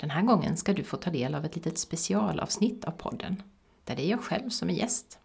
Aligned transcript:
Den 0.00 0.10
här 0.10 0.22
gången 0.22 0.56
ska 0.56 0.72
du 0.72 0.84
få 0.84 0.96
ta 0.96 1.10
del 1.10 1.34
av 1.34 1.44
ett 1.44 1.56
litet 1.56 1.78
specialavsnitt 1.78 2.84
av 2.84 2.90
podden, 2.90 3.42
där 3.84 3.96
det 3.96 4.06
är 4.06 4.10
jag 4.10 4.22
själv 4.22 4.50
som 4.50 4.70
är 4.70 4.74
gäst. 4.74 5.18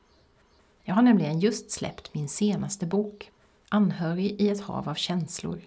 Jag 0.83 0.95
har 0.95 1.01
nämligen 1.01 1.39
just 1.39 1.71
släppt 1.71 2.13
min 2.13 2.29
senaste 2.29 2.85
bok, 2.85 3.31
Anhörig 3.69 4.41
i 4.41 4.49
ett 4.49 4.61
hav 4.61 4.89
av 4.89 4.95
känslor, 4.95 5.61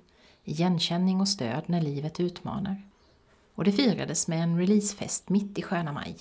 igenkänning 0.45 1.21
och 1.21 1.29
stöd 1.29 1.63
när 1.67 1.81
livet 1.81 2.21
utmanar. 2.21 2.83
Och 3.55 3.65
det 3.65 3.73
firades 3.73 4.29
med 4.29 4.43
en 4.43 4.59
releasefest 4.59 5.29
mitt 5.29 5.59
i 5.59 5.63
sköna 5.63 5.93
maj. 5.93 6.17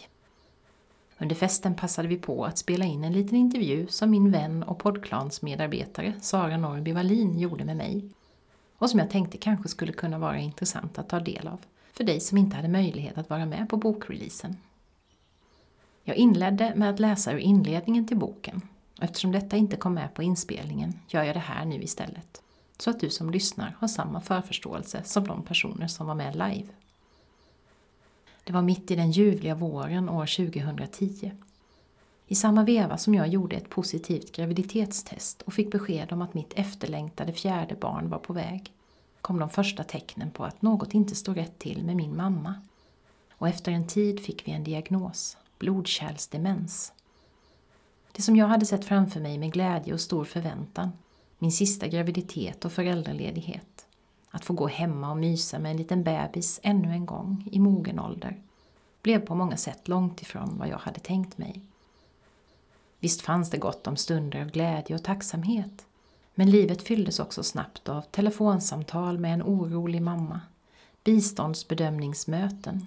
Under 1.17 1.35
festen 1.35 1.75
passade 1.75 2.07
vi 2.07 2.17
på 2.17 2.45
att 2.45 2.57
spela 2.57 2.85
in 2.85 3.03
en 3.03 3.13
liten 3.13 3.37
intervju 3.37 3.87
som 3.87 4.09
min 4.09 4.31
vän 4.31 4.63
och 4.63 4.79
poddklans 4.79 5.41
medarbetare 5.41 6.13
Sara 6.21 6.57
Norrby 6.57 6.91
Wallin 6.91 7.39
gjorde 7.39 7.65
med 7.65 7.77
mig. 7.77 8.09
Och 8.77 8.89
som 8.89 8.99
jag 8.99 9.09
tänkte 9.09 9.37
kanske 9.37 9.69
skulle 9.69 9.93
kunna 9.93 10.19
vara 10.19 10.39
intressant 10.39 10.99
att 10.99 11.09
ta 11.09 11.19
del 11.19 11.47
av 11.47 11.59
för 11.95 12.03
dig 12.03 12.19
som 12.19 12.37
inte 12.37 12.55
hade 12.55 12.67
möjlighet 12.67 13.17
att 13.17 13.29
vara 13.29 13.45
med 13.45 13.69
på 13.69 13.77
bokreleasen. 13.77 14.57
Jag 16.03 16.15
inledde 16.15 16.73
med 16.75 16.89
att 16.89 16.99
läsa 16.99 17.31
ur 17.31 17.37
inledningen 17.37 18.07
till 18.07 18.17
boken 18.17 18.61
och 18.97 19.03
eftersom 19.03 19.31
detta 19.31 19.57
inte 19.57 19.77
kom 19.77 19.93
med 19.93 20.13
på 20.13 20.23
inspelningen 20.23 20.99
gör 21.07 21.23
jag 21.23 21.35
det 21.35 21.39
här 21.39 21.65
nu 21.65 21.83
istället. 21.83 22.41
Så 22.77 22.89
att 22.89 22.99
du 22.99 23.09
som 23.09 23.29
lyssnar 23.29 23.75
har 23.79 23.87
samma 23.87 24.21
förförståelse 24.21 25.01
som 25.03 25.27
de 25.27 25.43
personer 25.43 25.87
som 25.87 26.07
var 26.07 26.15
med 26.15 26.33
live. 26.33 26.67
Det 28.43 28.53
var 28.53 28.61
mitt 28.61 28.91
i 28.91 28.95
den 28.95 29.11
ljuvliga 29.11 29.55
våren 29.55 30.09
år 30.09 30.25
2010. 30.25 31.31
I 32.27 32.35
samma 32.35 32.63
veva 32.63 32.97
som 32.97 33.13
jag 33.13 33.27
gjorde 33.27 33.55
ett 33.55 33.69
positivt 33.69 34.31
graviditetstest 34.31 35.41
och 35.41 35.53
fick 35.53 35.71
besked 35.71 36.11
om 36.11 36.21
att 36.21 36.33
mitt 36.33 36.53
efterlängtade 36.55 37.33
fjärde 37.33 37.75
barn 37.75 38.09
var 38.09 38.19
på 38.19 38.33
väg 38.33 38.71
kom 39.25 39.39
de 39.39 39.49
första 39.49 39.83
tecknen 39.83 40.31
på 40.31 40.45
att 40.45 40.61
något 40.61 40.93
inte 40.93 41.15
stod 41.15 41.37
rätt 41.37 41.59
till 41.59 41.83
med 41.83 41.95
min 41.95 42.15
mamma. 42.15 42.55
Och 43.31 43.47
efter 43.47 43.71
en 43.71 43.87
tid 43.87 44.19
fick 44.19 44.47
vi 44.47 44.51
en 44.51 44.63
diagnos, 44.63 45.37
blodkärlsdemens. 45.59 46.93
Det 48.11 48.21
som 48.21 48.35
jag 48.35 48.47
hade 48.47 48.65
sett 48.65 48.85
framför 48.85 49.19
mig 49.19 49.37
med 49.37 49.53
glädje 49.53 49.93
och 49.93 50.01
stor 50.01 50.25
förväntan, 50.25 50.91
min 51.37 51.51
sista 51.51 51.87
graviditet 51.87 52.65
och 52.65 52.71
föräldraledighet, 52.71 53.85
att 54.29 54.45
få 54.45 54.53
gå 54.53 54.67
hemma 54.67 55.11
och 55.11 55.17
mysa 55.17 55.59
med 55.59 55.71
en 55.71 55.77
liten 55.77 56.03
bebis 56.03 56.59
ännu 56.63 56.91
en 56.91 57.05
gång 57.05 57.47
i 57.51 57.59
mogen 57.59 57.99
ålder, 57.99 58.41
blev 59.01 59.19
på 59.19 59.35
många 59.35 59.57
sätt 59.57 59.87
långt 59.87 60.21
ifrån 60.21 60.57
vad 60.57 60.67
jag 60.67 60.77
hade 60.77 60.99
tänkt 60.99 61.37
mig. 61.37 61.61
Visst 62.99 63.21
fanns 63.21 63.49
det 63.49 63.57
gott 63.57 63.87
om 63.87 63.97
stunder 63.97 64.41
av 64.41 64.47
glädje 64.47 64.95
och 64.95 65.03
tacksamhet, 65.03 65.85
men 66.35 66.49
livet 66.49 66.81
fylldes 66.81 67.19
också 67.19 67.43
snabbt 67.43 67.89
av 67.89 68.01
telefonsamtal 68.01 69.17
med 69.17 69.33
en 69.33 69.43
orolig 69.43 70.01
mamma, 70.01 70.41
biståndsbedömningsmöten, 71.03 72.85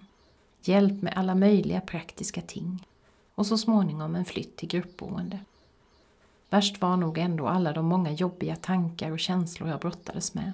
hjälp 0.63 1.03
med 1.03 1.13
alla 1.17 1.35
möjliga 1.35 1.81
praktiska 1.81 2.41
ting 2.41 2.87
och 3.35 3.47
så 3.47 3.59
småningom 3.59 4.15
en 4.15 4.25
flytt 4.25 4.57
till 4.57 4.69
gruppboende. 4.69 5.39
Värst 6.51 6.81
var 6.81 6.97
nog 6.97 7.19
ändå 7.19 7.49
alla 7.49 7.73
de 7.73 7.87
många 7.87 8.13
jobbiga 8.13 8.57
tankar 8.57 9.11
och 9.11 9.19
känslor 9.19 9.69
jag 9.69 9.81
brottades 9.81 10.35
med. 10.35 10.53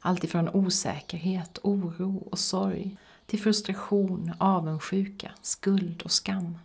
Allt 0.00 0.24
ifrån 0.24 0.48
osäkerhet, 0.48 1.58
oro 1.62 2.28
och 2.30 2.38
sorg 2.38 2.96
till 3.26 3.40
frustration, 3.40 4.32
avundsjuka, 4.38 5.30
skuld 5.42 6.02
och 6.02 6.12
skam. 6.12 6.58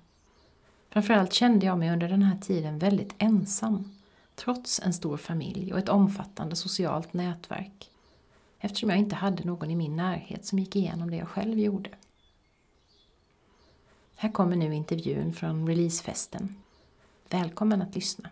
Framförallt 0.89 1.33
kände 1.33 1.65
jag 1.65 1.77
mig 1.77 1.91
under 1.91 2.09
den 2.09 2.23
här 2.23 2.37
tiden 2.37 2.79
väldigt 2.79 3.15
ensam 3.17 3.98
trots 4.39 4.79
en 4.79 4.93
stor 4.93 5.17
familj 5.17 5.73
och 5.73 5.79
ett 5.79 5.89
omfattande 5.89 6.55
socialt 6.55 7.13
nätverk 7.13 7.91
eftersom 8.59 8.89
jag 8.89 8.99
inte 8.99 9.15
hade 9.15 9.43
någon 9.43 9.71
i 9.71 9.75
min 9.75 9.95
närhet 9.95 10.45
som 10.45 10.59
gick 10.59 10.75
igenom 10.75 11.11
det 11.11 11.17
jag 11.17 11.27
själv 11.27 11.59
gjorde. 11.59 11.89
Här 14.15 14.31
kommer 14.31 14.55
nu 14.55 14.75
intervjun 14.75 15.33
från 15.33 15.67
releasefesten. 15.67 16.55
Välkommen 17.29 17.81
att 17.81 17.95
lyssna. 17.95 18.29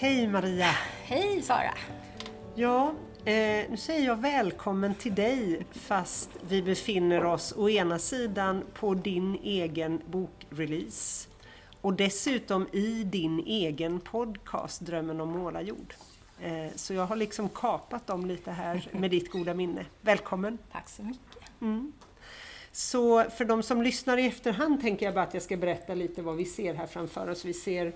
Hej 0.00 0.26
Maria! 0.26 0.70
Hej 1.02 1.42
Sara! 1.42 1.74
Ja, 2.54 2.94
eh, 3.24 3.70
nu 3.70 3.76
säger 3.76 4.06
jag 4.06 4.16
välkommen 4.16 4.94
till 4.94 5.14
dig 5.14 5.66
fast 5.72 6.30
vi 6.48 6.62
befinner 6.62 7.24
oss 7.24 7.54
å 7.56 7.68
ena 7.68 7.98
sidan 7.98 8.64
på 8.74 8.94
din 8.94 9.38
egen 9.42 10.02
bokrelease 10.06 11.28
och 11.80 11.94
dessutom 11.94 12.66
i 12.72 13.04
din 13.04 13.38
egen 13.46 14.00
podcast 14.00 14.80
Drömmen 14.80 15.20
om 15.20 15.28
målarjord. 15.28 15.94
Eh, 16.42 16.72
så 16.74 16.94
jag 16.94 17.06
har 17.06 17.16
liksom 17.16 17.48
kapat 17.48 18.06
dem 18.06 18.26
lite 18.26 18.50
här 18.50 18.88
med 18.92 19.10
ditt 19.10 19.30
goda 19.30 19.54
minne. 19.54 19.86
Välkommen! 20.00 20.58
Tack 20.72 20.88
så 20.88 21.02
mycket! 21.02 21.60
Mm. 21.60 21.92
Så 22.72 23.24
för 23.30 23.44
de 23.44 23.62
som 23.62 23.82
lyssnar 23.82 24.18
i 24.18 24.26
efterhand 24.26 24.80
tänker 24.80 25.06
jag 25.06 25.14
bara 25.14 25.24
att 25.24 25.34
jag 25.34 25.42
ska 25.42 25.56
berätta 25.56 25.94
lite 25.94 26.22
vad 26.22 26.36
vi 26.36 26.44
ser 26.44 26.74
här 26.74 26.86
framför 26.86 27.30
oss. 27.30 27.44
Vi 27.44 27.54
ser 27.54 27.92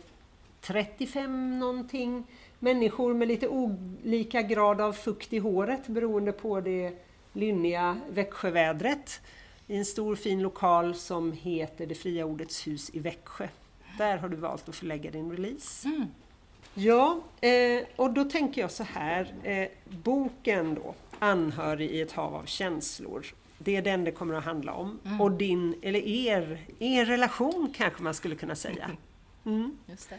35 0.62 1.59
någonting 1.59 2.25
människor 2.59 3.15
med 3.15 3.28
lite 3.28 3.49
olika 3.49 4.43
grad 4.43 4.81
av 4.81 4.93
fukt 4.93 5.33
i 5.33 5.39
håret 5.39 5.87
beroende 5.87 6.33
på 6.33 6.61
det 6.61 6.93
lynniga 7.33 8.00
Växjövädret 8.11 9.21
i 9.67 9.77
en 9.77 9.84
stor 9.84 10.17
fin 10.17 10.43
lokal 10.43 10.95
som 10.95 11.33
heter 11.33 11.87
Det 11.87 11.95
fria 11.95 12.25
ordets 12.25 12.67
hus 12.67 12.91
i 12.93 12.99
Växjö. 12.99 13.49
Där 13.99 14.17
har 14.17 14.28
du 14.28 14.37
valt 14.37 14.69
att 14.69 14.77
förlägga 14.77 15.11
din 15.11 15.31
release. 15.33 15.89
Mm. 15.89 16.06
Ja, 16.75 17.21
eh, 17.41 17.83
och 17.97 18.12
då 18.12 18.25
tänker 18.25 18.61
jag 18.61 18.71
så 18.71 18.84
här, 18.84 19.34
eh, 19.43 19.69
boken 19.89 20.75
då, 20.75 20.95
Anhörig 21.19 21.91
i 21.91 22.01
ett 22.01 22.12
hav 22.12 22.34
av 22.34 22.45
känslor, 22.45 23.27
det 23.59 23.77
är 23.77 23.83
den 23.83 24.04
det 24.04 24.10
kommer 24.10 24.34
att 24.34 24.45
handla 24.45 24.72
om. 24.72 24.98
Mm. 25.04 25.21
Och 25.21 25.33
din, 25.33 25.75
eller 25.83 26.01
er, 26.01 26.60
er 26.78 27.04
relation 27.04 27.75
kanske 27.77 28.03
man 28.03 28.15
skulle 28.15 28.34
kunna 28.34 28.54
säga. 28.54 28.91
Mm. 29.45 29.78
Just 29.86 30.10
det. 30.10 30.19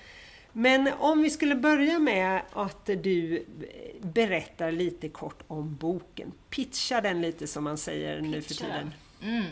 Men 0.54 0.94
om 1.00 1.22
vi 1.22 1.30
skulle 1.30 1.56
börja 1.56 2.00
med 2.00 2.42
att 2.54 2.86
du 2.86 3.46
berättar 4.02 4.72
lite 4.72 5.10
kort 5.10 5.44
om 5.48 5.76
boken. 5.76 6.32
Pitcha 6.50 7.02
den 7.02 7.22
lite 7.22 7.48
som 7.48 7.64
man 7.64 7.78
säger 7.78 8.16
Pitcha. 8.16 8.32
nu 8.32 8.42
för 8.42 8.54
tiden. 8.54 8.94
Mm. 9.22 9.46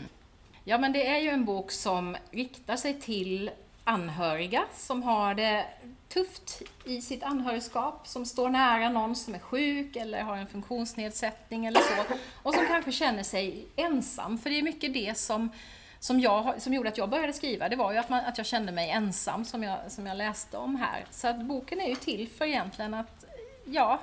Ja 0.64 0.78
men 0.78 0.94
det 0.94 1.08
är 1.08 1.18
ju 1.20 1.30
en 1.30 1.46
bok 1.46 1.72
som 1.72 2.18
riktar 2.32 2.76
sig 2.76 3.02
till 3.02 3.52
anhöriga 3.84 4.64
som 4.76 5.04
har 5.04 5.36
det 5.36 5.66
tufft 6.10 6.62
i 6.86 7.02
sitt 7.02 7.24
anhörigskap, 7.24 8.08
som 8.08 8.26
står 8.26 8.50
nära 8.50 8.90
någon 8.90 9.16
som 9.16 9.36
är 9.36 9.40
sjuk 9.40 9.96
eller 9.96 10.22
har 10.22 10.38
en 10.38 10.48
funktionsnedsättning 10.48 11.66
eller 11.66 11.80
så 11.80 12.14
och 12.44 12.54
som 12.54 12.66
kanske 12.68 12.92
känner 12.92 13.24
sig 13.24 13.66
ensam, 13.76 14.38
för 14.38 14.50
det 14.50 14.60
är 14.60 14.64
mycket 14.64 14.94
det 14.94 15.18
som 15.18 15.50
som, 16.02 16.20
jag, 16.20 16.62
som 16.62 16.74
gjorde 16.74 16.90
att 16.90 16.98
jag 16.98 17.10
började 17.10 17.34
skriva, 17.34 17.70
det 17.70 17.76
var 17.76 17.92
ju 17.92 17.98
att, 17.98 18.10
man, 18.10 18.20
att 18.26 18.38
jag 18.38 18.48
kände 18.48 18.72
mig 18.72 18.90
ensam 18.90 19.46
som 19.46 19.64
jag, 19.64 19.78
som 19.88 20.06
jag 20.06 20.18
läste 20.18 20.58
om 20.58 20.76
här. 20.76 21.06
Så 21.12 21.28
att 21.28 21.42
boken 21.42 21.82
är 21.82 21.88
ju 21.90 21.96
till 21.96 22.30
för 22.30 22.46
egentligen 22.46 22.94
att, 22.94 23.26
ja, 23.66 24.00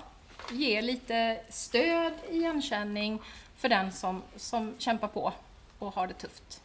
ge 0.50 0.82
lite 0.82 1.40
stöd, 1.48 2.12
igenkänning 2.30 3.22
för 3.56 3.68
den 3.68 3.92
som, 3.92 4.22
som 4.36 4.74
kämpar 4.78 5.08
på 5.08 5.32
och 5.78 5.94
har 5.94 6.06
det 6.06 6.14
tufft. 6.14 6.60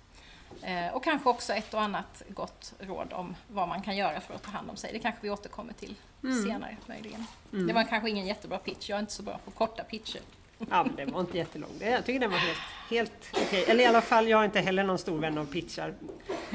Eh, 0.61 0.93
och 0.93 1.03
kanske 1.03 1.29
också 1.29 1.53
ett 1.53 1.73
och 1.73 1.81
annat 1.81 2.23
gott 2.27 2.73
råd 2.79 3.13
om 3.13 3.35
vad 3.47 3.67
man 3.67 3.81
kan 3.81 3.97
göra 3.97 4.21
för 4.21 4.33
att 4.33 4.43
ta 4.43 4.51
hand 4.51 4.69
om 4.69 4.75
sig. 4.75 4.89
Det 4.93 4.99
kanske 4.99 5.21
vi 5.21 5.29
återkommer 5.29 5.73
till 5.73 5.95
mm. 6.23 6.43
senare 6.43 6.77
möjligen. 6.85 7.25
Mm. 7.53 7.67
Det 7.67 7.73
var 7.73 7.83
kanske 7.83 8.09
ingen 8.09 8.27
jättebra 8.27 8.57
pitch, 8.57 8.89
jag 8.89 8.97
är 8.97 8.99
inte 8.99 9.13
så 9.13 9.23
bra 9.23 9.39
på 9.45 9.51
korta 9.51 9.83
pitcher. 9.83 10.21
Ja, 10.69 10.83
men 10.83 10.95
den 10.95 11.11
var 11.11 11.21
inte 11.21 11.37
jättelång. 11.37 11.69
Jag 11.79 12.05
tycker 12.05 12.19
den 12.19 12.31
var 12.31 12.37
helt, 12.37 12.59
helt 12.89 13.29
okej. 13.31 13.43
Okay. 13.61 13.63
Eller 13.71 13.83
i 13.83 13.87
alla 13.87 14.01
fall, 14.01 14.27
jag 14.27 14.41
är 14.41 14.45
inte 14.45 14.59
heller 14.59 14.83
någon 14.83 14.97
stor 14.97 15.19
vän 15.19 15.37
av 15.37 15.45
pitchar. 15.45 15.93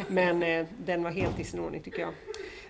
Men 0.09 0.43
eh, 0.43 0.67
den 0.79 1.03
var 1.03 1.11
helt 1.11 1.41
i 1.41 1.45
sin 1.45 1.61
ordning 1.61 1.83
tycker 1.83 2.01
jag. 2.01 2.15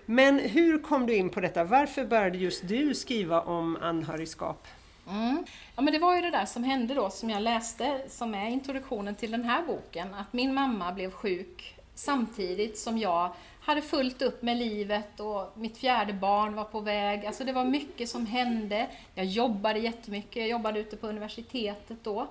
Men 0.05 0.39
hur 0.39 0.79
kom 0.79 1.05
du 1.05 1.15
in 1.15 1.29
på 1.29 1.39
detta? 1.39 1.63
Varför 1.63 2.05
började 2.05 2.37
just 2.37 2.67
du 2.67 2.95
skriva 2.95 3.41
om 3.41 3.77
anhörigskap? 3.81 4.67
Mm. 5.09 5.45
Ja, 5.75 5.81
men 5.81 5.93
det 5.93 5.99
var 5.99 6.15
ju 6.15 6.21
det 6.21 6.31
där 6.31 6.45
som 6.45 6.63
hände 6.63 6.93
då 6.93 7.09
som 7.09 7.29
jag 7.29 7.41
läste, 7.41 8.01
som 8.09 8.33
är 8.35 8.47
introduktionen 8.47 9.15
till 9.15 9.31
den 9.31 9.43
här 9.43 9.63
boken, 9.67 10.13
att 10.13 10.33
min 10.33 10.53
mamma 10.53 10.91
blev 10.91 11.11
sjuk 11.11 11.75
samtidigt 11.95 12.77
som 12.77 12.97
jag 12.97 13.31
hade 13.69 13.81
fullt 13.81 14.21
upp 14.21 14.41
med 14.41 14.57
livet 14.57 15.19
och 15.19 15.51
mitt 15.57 15.77
fjärde 15.77 16.13
barn 16.13 16.55
var 16.55 16.63
på 16.63 16.79
väg. 16.79 17.25
Alltså 17.25 17.43
det 17.43 17.53
var 17.53 17.65
mycket 17.65 18.09
som 18.09 18.25
hände. 18.25 18.87
Jag 19.15 19.25
jobbade 19.25 19.79
jättemycket, 19.79 20.35
jag 20.35 20.47
jobbade 20.47 20.79
ute 20.79 20.97
på 20.97 21.07
universitetet 21.07 21.97
då. 22.03 22.27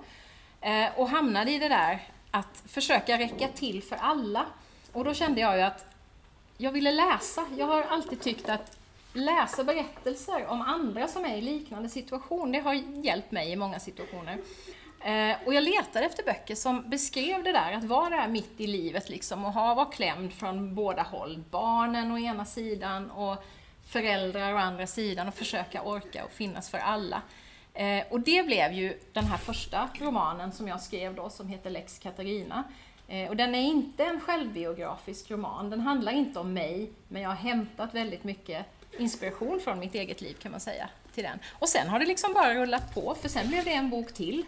Eh, 0.61 0.99
och 0.99 1.09
hamnade 1.09 1.51
i 1.51 1.59
det 1.59 1.69
där 1.69 2.07
att 2.31 2.63
försöka 2.65 3.19
räcka 3.19 3.47
till 3.47 3.83
för 3.83 3.95
alla. 3.95 4.45
Och 4.93 5.05
då 5.05 5.13
kände 5.13 5.41
jag 5.41 5.57
ju 5.57 5.61
att 5.61 5.85
jag 6.57 6.71
ville 6.71 6.91
läsa. 6.91 7.45
Jag 7.57 7.65
har 7.65 7.83
alltid 7.83 8.21
tyckt 8.21 8.49
att 8.49 8.77
läsa 9.13 9.63
berättelser 9.63 10.45
om 10.47 10.61
andra 10.61 11.07
som 11.07 11.25
är 11.25 11.37
i 11.37 11.41
liknande 11.41 11.89
situation, 11.89 12.51
det 12.51 12.59
har 12.59 12.73
hjälpt 13.03 13.31
mig 13.31 13.51
i 13.51 13.55
många 13.55 13.79
situationer. 13.79 14.37
Eh, 15.01 15.35
och 15.45 15.53
jag 15.53 15.63
letade 15.63 16.05
efter 16.05 16.23
böcker 16.23 16.55
som 16.55 16.89
beskrev 16.89 17.43
det 17.43 17.51
där, 17.51 17.73
att 17.73 17.83
vara 17.83 18.09
där 18.09 18.27
mitt 18.27 18.59
i 18.59 18.67
livet 18.67 19.09
liksom 19.09 19.45
och 19.45 19.53
ha, 19.53 19.73
vara 19.73 19.85
klämd 19.85 20.33
från 20.33 20.75
båda 20.75 21.01
håll. 21.01 21.43
Barnen 21.51 22.11
å 22.11 22.17
ena 22.17 22.45
sidan 22.45 23.11
och 23.11 23.43
föräldrar 23.87 24.53
å 24.53 24.57
andra 24.57 24.87
sidan 24.87 25.27
och 25.27 25.33
försöka 25.33 25.81
orka 25.81 26.25
och 26.25 26.31
finnas 26.31 26.69
för 26.69 26.77
alla. 26.77 27.21
Eh, 27.73 28.03
och 28.09 28.19
det 28.19 28.43
blev 28.43 28.73
ju 28.73 28.99
den 29.13 29.25
här 29.25 29.37
första 29.37 29.89
romanen 29.99 30.51
som 30.51 30.67
jag 30.67 30.81
skrev 30.81 31.15
då 31.15 31.29
som 31.29 31.47
heter 31.47 31.69
Lex 31.69 31.99
Katarina. 31.99 32.63
Eh, 33.07 33.29
och 33.29 33.35
den 33.35 33.55
är 33.55 33.61
inte 33.61 34.05
en 34.05 34.19
självbiografisk 34.19 35.31
roman, 35.31 35.69
den 35.69 35.79
handlar 35.79 36.11
inte 36.11 36.39
om 36.39 36.53
mig, 36.53 36.91
men 37.07 37.21
jag 37.21 37.29
har 37.29 37.35
hämtat 37.35 37.93
väldigt 37.93 38.23
mycket 38.23 38.65
inspiration 38.97 39.59
från 39.59 39.79
mitt 39.79 39.95
eget 39.95 40.21
liv 40.21 40.33
kan 40.41 40.51
man 40.51 40.59
säga 40.59 40.89
till 41.13 41.23
den. 41.23 41.39
Och 41.59 41.69
sen 41.69 41.87
har 41.89 41.99
det 41.99 42.05
liksom 42.05 42.33
bara 42.33 42.53
rullat 42.53 42.93
på, 42.93 43.15
för 43.21 43.29
sen 43.29 43.47
blev 43.47 43.63
det 43.63 43.73
en 43.73 43.89
bok 43.89 44.13
till. 44.13 44.45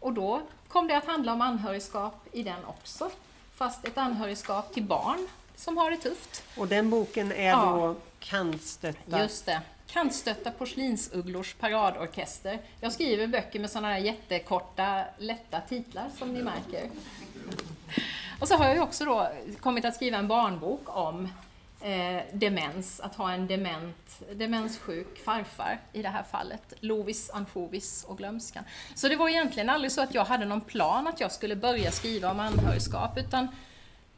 Och 0.00 0.12
då 0.12 0.42
kom 0.68 0.86
det 0.86 0.96
att 0.96 1.06
handla 1.06 1.32
om 1.32 1.40
anhörigskap 1.40 2.26
i 2.32 2.42
den 2.42 2.64
också. 2.64 3.10
Fast 3.54 3.84
ett 3.84 3.98
anhörigskap 3.98 4.74
till 4.74 4.82
barn 4.82 5.28
som 5.56 5.76
har 5.76 5.90
det 5.90 5.96
tufft. 5.96 6.42
Och 6.56 6.68
den 6.68 6.90
boken 6.90 7.32
är 7.32 7.48
ja. 7.48 7.56
då 7.56 7.96
Kantstötta? 8.18 9.22
Just 9.22 9.46
det. 9.46 9.60
Kantstötta 9.86 10.50
porslinsugglors 10.50 11.54
paradorkester. 11.54 12.58
Jag 12.80 12.92
skriver 12.92 13.26
böcker 13.26 13.60
med 13.60 13.70
sådana 13.70 13.88
här 13.88 13.98
jättekorta, 13.98 15.04
lätta 15.18 15.60
titlar 15.60 16.10
som 16.18 16.34
ni 16.34 16.42
märker. 16.42 16.90
Och 18.40 18.48
så 18.48 18.54
har 18.54 18.68
jag 18.68 18.82
också 18.82 19.04
då 19.04 19.28
kommit 19.60 19.84
att 19.84 19.94
skriva 19.94 20.18
en 20.18 20.28
barnbok 20.28 20.96
om 20.96 21.28
eh, 21.80 22.22
demens, 22.32 23.00
att 23.00 23.14
ha 23.14 23.32
en 23.32 23.46
dement, 23.46 24.20
demenssjuk 24.32 25.24
farfar 25.24 25.80
i 25.92 26.02
det 26.02 26.08
här 26.08 26.22
fallet. 26.22 26.74
Lovis, 26.80 27.30
ansjovis 27.30 28.04
och 28.08 28.18
glömskan. 28.18 28.64
Så 28.94 29.08
det 29.08 29.16
var 29.16 29.28
egentligen 29.28 29.70
aldrig 29.70 29.92
så 29.92 30.00
att 30.02 30.14
jag 30.14 30.24
hade 30.24 30.44
någon 30.44 30.60
plan 30.60 31.06
att 31.06 31.20
jag 31.20 31.32
skulle 31.32 31.56
börja 31.56 31.90
skriva 31.90 32.30
om 32.30 32.40
anhörigskap, 32.40 33.18
utan 33.18 33.48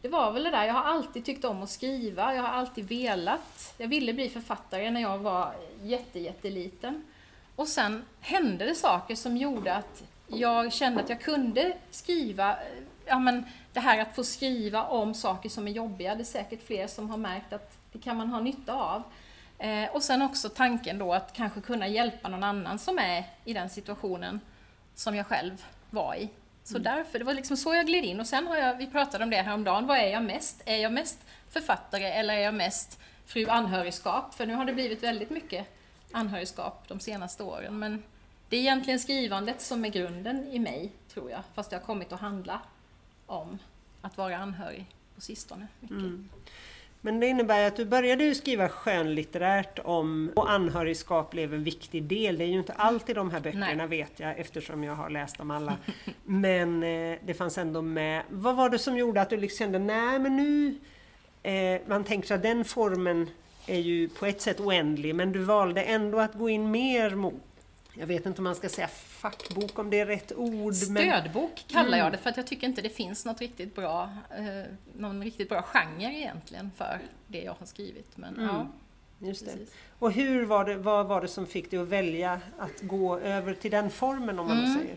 det 0.03 0.09
var 0.09 0.33
väl 0.33 0.43
det 0.45 0.51
där, 0.51 0.65
jag 0.65 0.75
har 0.75 0.85
alltid 0.85 1.25
tyckt 1.25 1.45
om 1.45 1.63
att 1.63 1.71
skriva, 1.71 2.35
jag 2.35 2.43
har 2.43 2.49
alltid 2.49 2.89
velat. 2.89 3.75
Jag 3.79 3.89
ville 3.89 4.13
bli 4.13 4.29
författare 4.29 4.91
när 4.91 5.01
jag 5.01 5.19
var 5.19 5.55
jätte, 5.83 6.21
jätteliten. 6.21 7.05
Och 7.57 7.69
sen 7.69 8.05
hände 8.21 8.65
det 8.65 8.75
saker 8.75 9.15
som 9.15 9.37
gjorde 9.37 9.75
att 9.75 10.03
jag 10.27 10.73
kände 10.73 11.01
att 11.01 11.09
jag 11.09 11.21
kunde 11.21 11.77
skriva 11.91 12.51
eh, 12.51 12.57
ja, 13.07 13.19
men 13.19 13.45
det 13.73 13.81
här 13.81 14.01
att 14.01 14.15
få 14.15 14.25
skriva 14.25 14.85
om 14.85 15.15
saker 15.15 15.49
som 15.49 15.69
är 15.69 15.73
jobbiga, 15.73 16.15
det 16.15 16.23
är 16.23 16.25
säkert 16.25 16.67
fler 16.67 16.87
som 16.87 17.11
har 17.11 17.17
märkt 17.17 17.53
att 17.53 17.79
det 17.93 17.99
kan 17.99 18.17
man 18.17 18.29
ha 18.29 18.41
nytta 18.41 18.75
av. 18.75 19.03
Eh, 19.59 19.91
och 19.95 20.03
sen 20.03 20.23
också 20.23 20.49
tanken 20.49 20.99
då 20.99 21.13
att 21.13 21.33
kanske 21.33 21.61
kunna 21.61 21.89
hjälpa 21.89 22.29
någon 22.29 22.45
annan 22.45 22.79
som 22.79 22.99
är 22.99 23.25
i 23.45 23.53
den 23.53 23.71
situationen 23.71 24.41
som 24.95 25.17
jag 25.17 25.27
själv 25.27 25.65
var 25.91 26.15
i. 26.15 26.29
Så 26.65 26.77
mm. 26.77 26.83
därför, 26.83 27.19
det 27.19 27.25
var 27.25 27.35
liksom 27.35 27.57
så 27.57 27.75
jag 27.75 27.87
gled 27.87 28.05
in. 28.05 28.21
Och 28.21 28.27
sen 28.27 28.47
har 28.47 28.57
jag, 28.57 28.77
vi 28.77 28.87
pratade 28.87 29.25
om 29.25 29.31
det 29.31 29.37
häromdagen, 29.37 29.87
vad 29.87 29.99
är 29.99 30.09
jag 30.09 30.25
mest? 30.25 30.63
Är 30.65 30.77
jag 30.77 30.93
mest 30.93 31.19
författare 31.51 32.05
eller 32.05 32.35
är 32.35 32.39
jag 32.41 32.55
mest 32.55 33.01
fru 33.27 33.49
anhörigskap? 33.49 34.35
För 34.35 34.47
nu 34.47 34.55
har 34.55 34.65
det 34.65 34.73
blivit 34.73 35.03
väldigt 35.03 35.31
mycket 35.31 35.67
anhörigskap 36.13 36.85
de 36.89 37.01
senaste 37.01 37.43
åren. 37.43 37.79
Men 37.79 38.03
det 38.49 38.57
är 38.57 38.61
egentligen 38.61 39.01
skrivandet 39.01 39.61
som 39.61 39.85
är 39.85 39.89
grunden 39.89 40.47
i 40.47 40.59
mig, 40.59 40.93
tror 41.13 41.31
jag. 41.31 41.41
Fast 41.55 41.71
det 41.71 41.77
har 41.77 41.83
kommit 41.83 42.13
att 42.13 42.21
handla 42.21 42.61
om 43.33 43.59
att 44.01 44.17
vara 44.17 44.37
anhörig 44.37 44.87
på 45.15 45.21
sistone. 45.21 45.67
Mm. 45.91 46.29
Men 47.05 47.21
det 47.21 47.27
innebär 47.27 47.67
att 47.67 47.77
du 47.77 47.85
började 47.85 48.25
ju 48.25 48.35
skriva 48.35 48.69
skönlitterärt 48.69 49.79
om 49.85 50.33
och 50.37 50.51
anhörigskap 50.51 51.31
blev 51.31 51.55
en 51.55 51.65
viktig 51.65 52.03
del. 52.03 52.39
Det 52.39 52.45
är 52.45 52.49
ju 52.49 52.59
inte 52.59 52.73
alltid 52.73 53.17
de 53.17 53.31
här 53.31 53.41
böckerna 53.41 53.75
Nej. 53.75 53.87
vet 53.87 54.21
jag 54.21 54.39
eftersom 54.39 54.85
jag 54.85 54.95
har 54.95 55.11
läst 55.11 55.39
dem 55.39 55.51
alla. 55.51 55.77
Men 56.25 56.83
eh, 56.83 57.19
det 57.25 57.35
fanns 57.35 57.59
ändå 57.59 57.83
med. 57.83 58.23
Vad 58.31 58.57
var 58.57 58.71
det 58.71 58.79
som 58.79 58.99
gjorde 58.99 59.21
att 59.21 59.31
du 59.31 59.37
liksom 59.37 59.59
kände, 59.59 59.79
nej 59.79 60.19
men 60.19 60.37
nu... 60.37 60.79
Eh, 61.43 61.81
man 61.87 62.05
tänker 62.05 62.29
sig 62.29 62.35
att 62.35 62.43
den 62.43 62.65
formen 62.65 63.31
är 63.67 63.79
ju 63.79 64.09
på 64.09 64.27
ett 64.27 64.41
sätt 64.41 64.61
oändlig 64.61 65.15
men 65.15 65.33
du 65.33 65.39
valde 65.39 65.83
ändå 65.83 66.21
att 66.21 66.35
gå 66.35 66.49
in 66.49 66.71
mer 66.71 67.11
mot 67.11 67.35
jag 67.95 68.07
vet 68.07 68.27
inte 68.27 68.41
om 68.41 68.45
man 68.45 68.55
ska 68.55 68.69
säga 68.69 68.89
fackbok 68.89 69.79
om 69.79 69.91
det 69.91 70.01
är 70.01 70.07
rätt 70.07 70.33
ord. 70.33 70.75
Stödbok 70.75 71.65
men... 71.67 71.75
kallar 71.77 71.99
jag 71.99 72.07
mm. 72.07 72.13
det 72.13 72.19
för 72.19 72.31
att 72.31 72.37
jag 72.37 72.47
tycker 72.47 72.67
inte 72.67 72.83
det 72.83 72.91
finns 72.91 73.25
något 73.25 73.41
riktigt 73.41 73.75
bra, 73.75 74.11
eh, 74.31 74.73
någon 74.97 75.23
riktigt 75.23 75.49
bra 75.49 75.63
genre 75.63 76.19
egentligen 76.19 76.71
för 76.77 76.99
det 77.27 77.43
jag 77.43 77.55
har 77.59 77.67
skrivit. 77.67 78.17
Men, 78.17 78.35
mm. 78.35 78.47
ja, 78.47 78.67
Just 79.19 79.47
det. 79.47 79.59
Och 79.99 80.13
hur 80.13 80.45
var 80.45 80.65
det, 80.65 80.77
vad 80.77 81.07
var 81.07 81.21
det 81.21 81.29
som 81.29 81.47
fick 81.47 81.71
dig 81.71 81.81
att 81.81 81.89
välja 81.89 82.41
att 82.59 82.81
gå 82.81 83.19
över 83.19 83.55
till 83.55 83.71
den 83.71 83.91
formen 83.91 84.39
om 84.39 84.49
man 84.49 84.59
mm. 84.59 84.79
säger? 84.79 84.97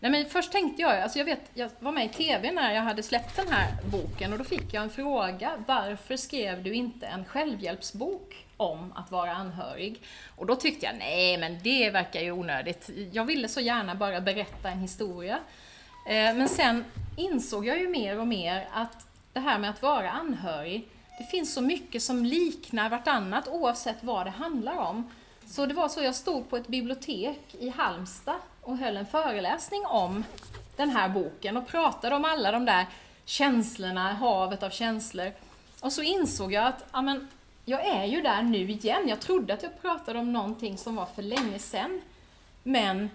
Nej, 0.00 0.10
men 0.10 0.26
först 0.26 0.52
tänkte 0.52 0.82
jag, 0.82 1.00
alltså 1.00 1.18
jag, 1.18 1.24
vet, 1.24 1.50
jag 1.54 1.70
var 1.80 1.92
med 1.92 2.06
i 2.06 2.08
TV 2.08 2.52
när 2.52 2.74
jag 2.74 2.82
hade 2.82 3.02
släppt 3.02 3.36
den 3.36 3.48
här 3.48 3.68
boken 3.92 4.32
och 4.32 4.38
då 4.38 4.44
fick 4.44 4.74
jag 4.74 4.82
en 4.82 4.90
fråga. 4.90 5.52
Varför 5.66 6.16
skrev 6.16 6.62
du 6.62 6.74
inte 6.74 7.06
en 7.06 7.24
självhjälpsbok 7.24 8.46
om 8.56 8.92
att 8.92 9.10
vara 9.10 9.32
anhörig? 9.32 10.02
Och 10.36 10.46
då 10.46 10.56
tyckte 10.56 10.86
jag, 10.86 10.94
nej 10.98 11.38
men 11.38 11.58
det 11.62 11.90
verkar 11.90 12.20
ju 12.20 12.32
onödigt. 12.32 12.90
Jag 13.12 13.24
ville 13.24 13.48
så 13.48 13.60
gärna 13.60 13.94
bara 13.94 14.20
berätta 14.20 14.68
en 14.68 14.78
historia. 14.78 15.38
Eh, 16.06 16.34
men 16.34 16.48
sen 16.48 16.84
insåg 17.16 17.66
jag 17.66 17.78
ju 17.78 17.88
mer 17.88 18.20
och 18.20 18.26
mer 18.28 18.68
att 18.72 19.06
det 19.32 19.40
här 19.40 19.58
med 19.58 19.70
att 19.70 19.82
vara 19.82 20.10
anhörig, 20.10 20.88
det 21.18 21.24
finns 21.24 21.54
så 21.54 21.60
mycket 21.60 22.02
som 22.02 22.24
liknar 22.24 22.90
vartannat 22.90 23.48
oavsett 23.48 24.02
vad 24.02 24.26
det 24.26 24.30
handlar 24.30 24.76
om. 24.76 25.10
Så 25.50 25.66
det 25.66 25.74
var 25.74 25.88
så 25.88 26.02
jag 26.02 26.14
stod 26.14 26.50
på 26.50 26.56
ett 26.56 26.68
bibliotek 26.68 27.54
i 27.58 27.68
Halmstad 27.68 28.36
och 28.62 28.76
höll 28.76 28.96
en 28.96 29.06
föreläsning 29.06 29.86
om 29.86 30.24
den 30.76 30.90
här 30.90 31.08
boken 31.08 31.56
och 31.56 31.66
pratade 31.66 32.16
om 32.16 32.24
alla 32.24 32.52
de 32.52 32.64
där 32.64 32.86
känslorna, 33.24 34.12
havet 34.12 34.62
av 34.62 34.70
känslor. 34.70 35.32
Och 35.80 35.92
så 35.92 36.02
insåg 36.02 36.52
jag 36.52 36.66
att 36.66 36.84
amen, 36.90 37.28
jag 37.64 37.86
är 37.86 38.04
ju 38.04 38.22
där 38.22 38.42
nu 38.42 38.70
igen. 38.70 39.08
Jag 39.08 39.20
trodde 39.20 39.54
att 39.54 39.62
jag 39.62 39.82
pratade 39.82 40.18
om 40.18 40.32
någonting 40.32 40.78
som 40.78 40.96
var 40.96 41.06
för 41.06 41.22
länge 41.22 41.58
sedan. 41.58 42.00
Men 42.62 43.10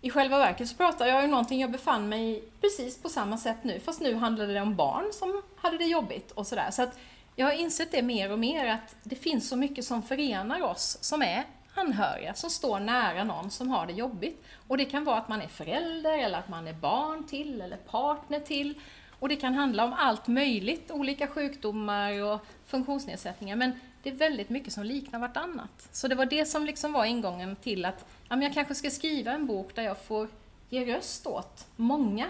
i 0.00 0.10
själva 0.10 0.38
verket 0.38 0.68
så 0.68 0.74
pratar 0.76 1.06
jag 1.06 1.24
om 1.24 1.30
någonting 1.30 1.60
jag 1.60 1.70
befann 1.70 2.08
mig 2.08 2.36
i 2.36 2.42
precis 2.60 3.02
på 3.02 3.08
samma 3.08 3.38
sätt 3.38 3.64
nu, 3.64 3.80
fast 3.80 4.00
nu 4.00 4.14
handlade 4.14 4.54
det 4.54 4.60
om 4.60 4.76
barn 4.76 5.04
som 5.12 5.42
hade 5.56 5.78
det 5.78 5.84
jobbigt 5.84 6.30
och 6.30 6.46
sådär. 6.46 6.70
Så 6.70 6.82
att 6.82 6.98
jag 7.36 7.46
har 7.46 7.52
insett 7.52 7.92
det 7.92 8.02
mer 8.02 8.32
och 8.32 8.38
mer, 8.38 8.66
att 8.66 8.96
det 9.02 9.16
finns 9.16 9.48
så 9.48 9.56
mycket 9.56 9.84
som 9.84 10.02
förenar 10.02 10.62
oss 10.62 10.98
som 11.00 11.22
är 11.22 11.44
anhöriga 11.74 12.34
som 12.34 12.50
står 12.50 12.80
nära 12.80 13.24
någon 13.24 13.50
som 13.50 13.70
har 13.70 13.86
det 13.86 13.92
jobbigt. 13.92 14.44
Och 14.68 14.76
det 14.76 14.84
kan 14.84 15.04
vara 15.04 15.18
att 15.18 15.28
man 15.28 15.42
är 15.42 15.48
förälder 15.48 16.18
eller 16.18 16.38
att 16.38 16.48
man 16.48 16.68
är 16.68 16.72
barn 16.72 17.26
till 17.26 17.60
eller 17.60 17.76
partner 17.76 18.40
till. 18.40 18.80
Och 19.18 19.28
det 19.28 19.36
kan 19.36 19.54
handla 19.54 19.84
om 19.84 19.92
allt 19.92 20.26
möjligt, 20.26 20.90
olika 20.90 21.26
sjukdomar 21.26 22.22
och 22.22 22.46
funktionsnedsättningar. 22.66 23.56
Men 23.56 23.72
det 24.02 24.10
är 24.10 24.14
väldigt 24.14 24.48
mycket 24.48 24.72
som 24.72 24.84
liknar 24.84 25.18
vartannat. 25.18 25.88
Så 25.92 26.08
det 26.08 26.14
var 26.14 26.26
det 26.26 26.46
som 26.46 26.66
liksom 26.66 26.92
var 26.92 27.04
ingången 27.04 27.56
till 27.56 27.84
att 27.84 28.04
ja, 28.28 28.36
men 28.36 28.42
jag 28.42 28.54
kanske 28.54 28.74
ska 28.74 28.90
skriva 28.90 29.32
en 29.32 29.46
bok 29.46 29.74
där 29.74 29.82
jag 29.82 29.98
får 29.98 30.28
ge 30.68 30.96
röst 30.96 31.26
åt 31.26 31.66
många 31.76 32.26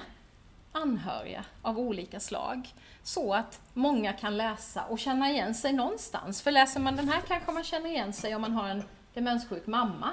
anhöriga 0.73 1.45
av 1.63 1.79
olika 1.79 2.21
slag. 2.21 2.75
Så 3.03 3.35
att 3.35 3.61
många 3.73 4.13
kan 4.13 4.37
läsa 4.37 4.85
och 4.85 4.99
känna 4.99 5.31
igen 5.31 5.55
sig 5.55 5.73
någonstans. 5.73 6.43
För 6.43 6.51
läser 6.51 6.81
man 6.81 6.97
den 6.97 7.09
här 7.09 7.21
kanske 7.21 7.53
man 7.53 7.65
känner 7.65 7.91
igen 7.91 8.13
sig 8.13 8.35
om 8.35 8.43
man 8.43 8.53
har 8.53 8.69
en 8.69 8.85
demenssjuk 9.15 9.67
mamma. 9.67 10.11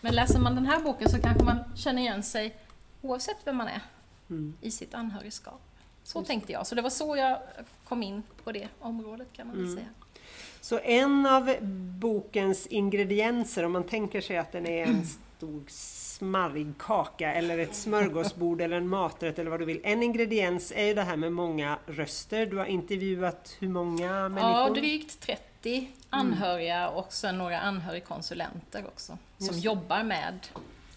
Men 0.00 0.14
läser 0.14 0.38
man 0.38 0.54
den 0.54 0.66
här 0.66 0.80
boken 0.80 1.08
så 1.08 1.20
kanske 1.20 1.44
man 1.44 1.58
känner 1.76 2.02
igen 2.02 2.22
sig 2.22 2.56
oavsett 3.02 3.36
vem 3.44 3.56
man 3.56 3.68
är 3.68 3.82
mm. 4.30 4.54
i 4.60 4.70
sitt 4.70 4.94
anhörigskap. 4.94 5.60
Så 6.02 6.18
Just. 6.18 6.28
tänkte 6.28 6.52
jag. 6.52 6.66
Så 6.66 6.74
det 6.74 6.82
var 6.82 6.90
så 6.90 7.16
jag 7.16 7.38
kom 7.84 8.02
in 8.02 8.22
på 8.44 8.52
det 8.52 8.68
området 8.80 9.28
kan 9.32 9.46
man 9.46 9.56
mm. 9.56 9.74
säga. 9.74 9.88
Så 10.60 10.78
en 10.78 11.26
av 11.26 11.56
bokens 12.00 12.66
ingredienser, 12.66 13.64
om 13.64 13.72
man 13.72 13.84
tänker 13.84 14.20
sig 14.20 14.38
att 14.38 14.52
den 14.52 14.66
är 14.66 14.86
en 14.86 15.06
stor 15.36 15.62
smarrig 15.68 16.72
kaka 16.78 17.32
eller 17.32 17.58
ett 17.58 17.74
smörgåsbord 17.74 18.60
eller 18.60 18.76
en 18.76 18.88
maträtt 18.88 19.38
eller 19.38 19.50
vad 19.50 19.60
du 19.60 19.64
vill. 19.64 19.80
En 19.84 20.02
ingrediens 20.02 20.72
är 20.76 20.84
ju 20.84 20.94
det 20.94 21.02
här 21.02 21.16
med 21.16 21.32
många 21.32 21.78
röster. 21.86 22.46
Du 22.46 22.56
har 22.56 22.66
intervjuat 22.66 23.56
hur 23.58 23.68
många 23.68 24.28
människor? 24.28 24.50
Ja, 24.50 24.70
drygt 24.74 25.20
30 25.20 25.42
30 25.62 25.88
anhöriga 26.10 26.88
och 26.88 27.12
sen 27.12 27.38
några 27.38 27.60
anhörigkonsulenter 27.60 28.84
också, 28.86 29.18
som 29.38 29.46
Just. 29.46 29.64
jobbar 29.64 30.02
med 30.02 30.46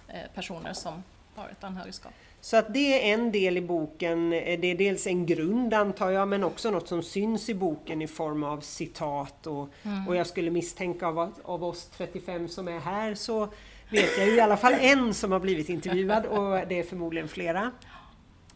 eh, 0.08 0.16
personer 0.36 0.74
som 0.74 1.04
har 1.36 1.50
ett 1.50 1.64
anhörigskap. 1.64 2.14
Så 2.42 2.58
att 2.58 2.74
det 2.74 3.10
är 3.10 3.14
en 3.14 3.32
del 3.32 3.58
i 3.58 3.62
boken. 3.62 4.34
Eh, 4.34 4.60
Det 4.60 4.68
är 4.68 4.76
dels 4.76 5.08
en 5.08 5.26
grund 5.26 5.74
antar 5.74 6.10
jag, 6.10 6.28
men 6.28 6.44
också 6.44 6.72
något 6.72 6.88
som 6.88 7.04
syns 7.04 7.50
i 7.50 7.54
boken 7.54 8.02
i 8.02 8.08
form 8.08 8.44
av 8.44 8.60
citat. 8.62 9.48
Och, 9.48 9.70
och 10.08 10.16
jag 10.16 10.28
skulle 10.28 10.52
misstänka 10.52 11.08
av, 11.08 11.34
av 11.44 11.64
oss 11.64 11.86
35 11.98 12.48
som 12.48 12.68
är 12.68 12.80
här 12.80 13.16
så 13.16 13.48
vet 13.90 14.18
jag 14.18 14.28
i 14.28 14.40
alla 14.42 14.58
fall 14.58 14.74
en 14.74 15.14
som 15.14 15.32
har 15.32 15.40
blivit 15.40 15.70
intervjuad 15.70 16.26
och 16.26 16.68
det 16.68 16.80
är 16.80 16.84
förmodligen 16.84 17.28
flera. 17.28 17.72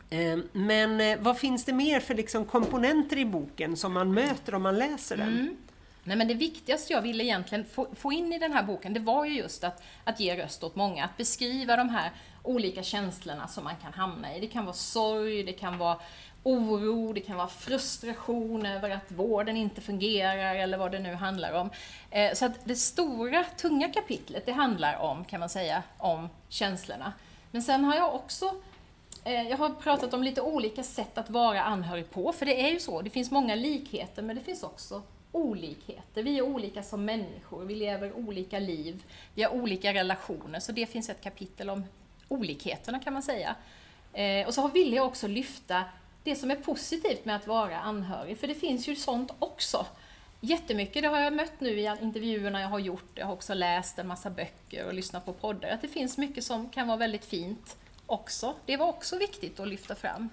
Eh, 0.09 0.37
Men 0.51 1.01
eh, 1.01 1.17
vad 1.19 1.37
finns 1.37 1.65
det 1.65 1.73
mer 1.73 1.99
för 1.99 2.13
liksom 2.15 2.45
komponenter 2.45 3.17
i 3.17 3.25
boken 3.25 3.77
som 3.77 3.93
man 3.93 4.13
möter 4.13 4.55
om 4.55 4.61
man 4.63 4.77
läser 4.77 5.17
den? 5.17 5.57
Nej, 6.07 6.17
men 6.17 6.27
det 6.27 6.33
viktigaste 6.33 6.93
jag 6.93 7.01
ville 7.01 7.23
egentligen 7.23 7.65
få, 7.65 7.87
få 7.95 8.11
in 8.11 8.33
i 8.33 8.39
den 8.39 8.53
här 8.53 8.63
boken, 8.63 8.93
det 8.93 8.99
var 8.99 9.25
ju 9.25 9.33
just 9.33 9.63
att, 9.63 9.83
att 10.03 10.19
ge 10.19 10.43
röst 10.43 10.63
åt 10.63 10.75
många, 10.75 11.05
att 11.05 11.17
beskriva 11.17 11.75
de 11.75 11.89
här 11.89 12.11
olika 12.43 12.83
känslorna 12.83 13.47
som 13.47 13.63
man 13.63 13.75
kan 13.81 13.93
hamna 13.93 14.35
i. 14.35 14.39
Det 14.39 14.47
kan 14.47 14.65
vara 14.65 14.75
sorg, 14.75 15.43
det 15.43 15.53
kan 15.53 15.77
vara 15.77 15.97
oro, 16.43 17.13
det 17.13 17.21
kan 17.21 17.37
vara 17.37 17.47
frustration 17.47 18.65
över 18.65 18.89
att 18.89 19.11
vården 19.11 19.57
inte 19.57 19.81
fungerar 19.81 20.55
eller 20.55 20.77
vad 20.77 20.91
det 20.91 20.99
nu 20.99 21.13
handlar 21.13 21.53
om. 21.53 21.69
Eh, 22.11 22.33
så 22.33 22.45
att 22.45 22.65
det 22.65 22.75
stora, 22.75 23.43
tunga 23.43 23.89
kapitlet, 23.89 24.45
det 24.45 24.51
handlar 24.51 24.99
om, 24.99 25.25
kan 25.25 25.39
man 25.39 25.49
säga, 25.49 25.83
om 25.97 26.29
känslorna. 26.49 27.13
Men 27.51 27.63
sen 27.63 27.83
har 27.83 27.95
jag 27.95 28.15
också 28.15 28.51
eh, 29.23 29.49
Jag 29.49 29.57
har 29.57 29.69
pratat 29.69 30.13
om 30.13 30.23
lite 30.23 30.41
olika 30.41 30.83
sätt 30.83 31.17
att 31.17 31.29
vara 31.29 31.63
anhörig 31.63 32.11
på, 32.11 32.33
för 32.33 32.45
det 32.45 32.67
är 32.67 32.69
ju 32.71 32.79
så, 32.79 33.01
det 33.01 33.09
finns 33.09 33.31
många 33.31 33.55
likheter 33.55 34.21
men 34.21 34.35
det 34.35 34.41
finns 34.41 34.63
också 34.63 35.01
olikheter. 35.35 36.23
Vi 36.23 36.37
är 36.37 36.41
olika 36.41 36.83
som 36.83 37.05
människor, 37.05 37.65
vi 37.65 37.75
lever 37.75 38.13
olika 38.13 38.59
liv, 38.59 39.03
vi 39.33 39.43
har 39.43 39.51
olika 39.51 39.93
relationer, 39.93 40.59
så 40.59 40.71
det 40.71 40.85
finns 40.85 41.09
ett 41.09 41.21
kapitel 41.21 41.69
om 41.69 41.83
olikheterna 42.27 42.99
kan 42.99 43.13
man 43.13 43.23
säga. 43.23 43.55
Eh, 44.13 44.47
Och 44.47 44.53
så 44.53 44.67
ville 44.67 44.95
jag 44.95 45.05
också 45.05 45.27
lyfta 45.27 45.83
det 46.23 46.35
som 46.35 46.51
är 46.51 46.55
positivt 46.55 47.25
med 47.25 47.35
att 47.35 47.47
vara 47.47 47.79
anhörig, 47.79 48.37
för 48.37 48.47
det 48.47 48.55
finns 48.55 48.87
ju 48.87 48.95
sånt 48.95 49.31
också. 49.39 49.85
Jättemycket, 50.41 51.01
det 51.01 51.07
har 51.07 51.19
jag 51.19 51.33
mött 51.33 51.59
nu 51.59 51.79
i 51.79 51.95
intervjuerna 52.01 52.61
jag 52.61 52.67
har 52.67 52.79
gjort, 52.79 53.11
jag 53.15 53.25
har 53.25 53.33
också 53.33 53.53
läst 53.53 53.99
en 53.99 54.07
massa 54.07 54.29
böcker 54.29 54.85
och 54.85 54.93
lyssnat 54.93 55.25
på 55.25 55.33
poddar, 55.33 55.69
att 55.69 55.81
det 55.81 55.87
finns 55.87 56.17
mycket 56.17 56.43
som 56.43 56.69
kan 56.69 56.87
vara 56.87 56.97
väldigt 56.97 57.25
fint 57.25 57.77
också. 58.05 58.53
Det 58.65 58.77
var 58.77 58.87
också 58.87 59.17
viktigt 59.17 59.59
att 59.59 59.67
lyfta 59.67 59.95
fram. 59.95 60.29